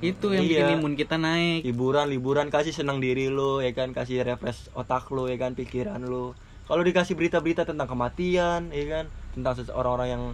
Itu 0.00 0.26
yang 0.32 0.44
bikin 0.44 0.64
Iya. 0.64 0.76
imun 0.76 0.92
kita 0.94 1.16
naik. 1.16 1.60
hiburan 1.64 2.06
liburan 2.08 2.46
kasih 2.52 2.72
senang 2.72 3.00
diri 3.00 3.32
lo 3.32 3.64
ya 3.64 3.72
kan 3.72 3.96
kasih 3.96 4.20
refresh 4.20 4.68
otak 4.72 5.08
lo 5.08 5.24
ya 5.24 5.40
kan 5.40 5.56
pikiran 5.56 6.04
lo 6.04 6.36
kalau 6.68 6.84
dikasih 6.84 7.16
berita-berita 7.16 7.64
tentang 7.64 7.88
kematian 7.88 8.68
ya 8.70 8.84
kan 8.86 9.04
tentang 9.32 9.56
orang-orang 9.72 10.08
yang 10.10 10.24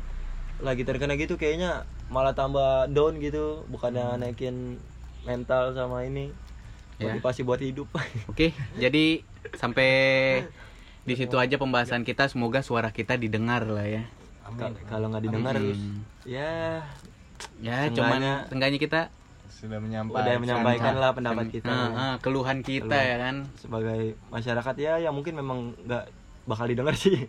lagi 0.58 0.82
terkena 0.82 1.14
gitu 1.14 1.38
kayaknya 1.38 1.86
malah 2.06 2.32
tambah 2.32 2.86
down 2.88 3.18
gitu 3.18 3.66
bukannya 3.66 4.16
naikin 4.16 4.78
mental 5.26 5.74
sama 5.74 6.02
ini 6.02 6.30
Ya. 6.96 7.12
motivasi 7.12 7.42
buat 7.42 7.60
hidup 7.60 7.92
Oke, 8.30 8.56
jadi 8.74 9.20
sampai 9.52 9.90
di 11.02 11.12
situ 11.12 11.36
aja 11.36 11.54
pembahasan 11.54 12.02
kita. 12.02 12.24
Semoga 12.24 12.60
suara 12.60 12.88
kita 12.88 13.14
didengar 13.14 13.62
lah 13.62 13.84
ya. 13.84 14.08
Ka- 14.48 14.72
kalau 14.86 15.10
nggak 15.10 15.22
didengar 15.22 15.54
Amin. 15.54 16.00
ya 16.22 16.80
Ya, 17.58 17.84
Seenggaknya- 17.84 17.92
cuman 17.92 18.20
seenggaknya 18.48 18.78
kita 18.78 19.00
sudah 19.46 19.76
menyampaikan 19.76 20.24
udah 20.24 20.36
menyampaikan 20.38 20.94
lah 20.96 21.10
pendapat 21.12 21.46
kita 21.50 21.68
Ah, 21.68 21.88
ah, 21.92 22.14
keluhan 22.16 22.60
kita 22.60 22.88
Keluhan. 22.88 23.04
ya 23.04 23.16
kan. 23.18 23.36
sebagai 23.56 24.00
masyarakat 24.28 24.74
ya 24.76 24.92
yang 24.98 25.12
mungkin 25.12 25.34
memang 25.34 25.58
nggak 25.82 26.04
bakal 26.44 26.64
didengar 26.64 26.92
sih 26.94 27.24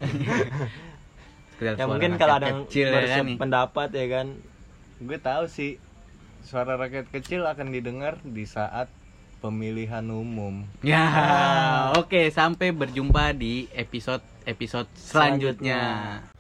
ya 1.60 1.83
mungkin 1.83 2.15
kalau 2.15 2.38
ada 2.38 2.47
yang 2.47 2.62
kecil 2.63 2.88
ya 2.88 3.01
kan 3.10 3.23
nih. 3.25 3.36
berpendapat 3.36 3.89
ya 3.91 4.05
kan 4.12 4.27
gue 4.99 5.17
tahu 5.17 5.43
sih 5.45 5.81
suara 6.47 6.79
rakyat 6.79 7.12
kecil 7.12 7.43
akan 7.43 7.75
didengar 7.75 8.15
di 8.23 8.47
saat 8.47 8.88
pemilihan 9.43 10.07
umum 10.07 10.63
Ya, 10.79 11.91
oke 11.99 12.31
sampai 12.31 12.71
berjumpa 12.71 13.36
di 13.36 13.67
episode 13.75 14.23
episode 14.47 14.88
selanjutnya. 14.95 15.83
Selanjutnya. 16.23 16.37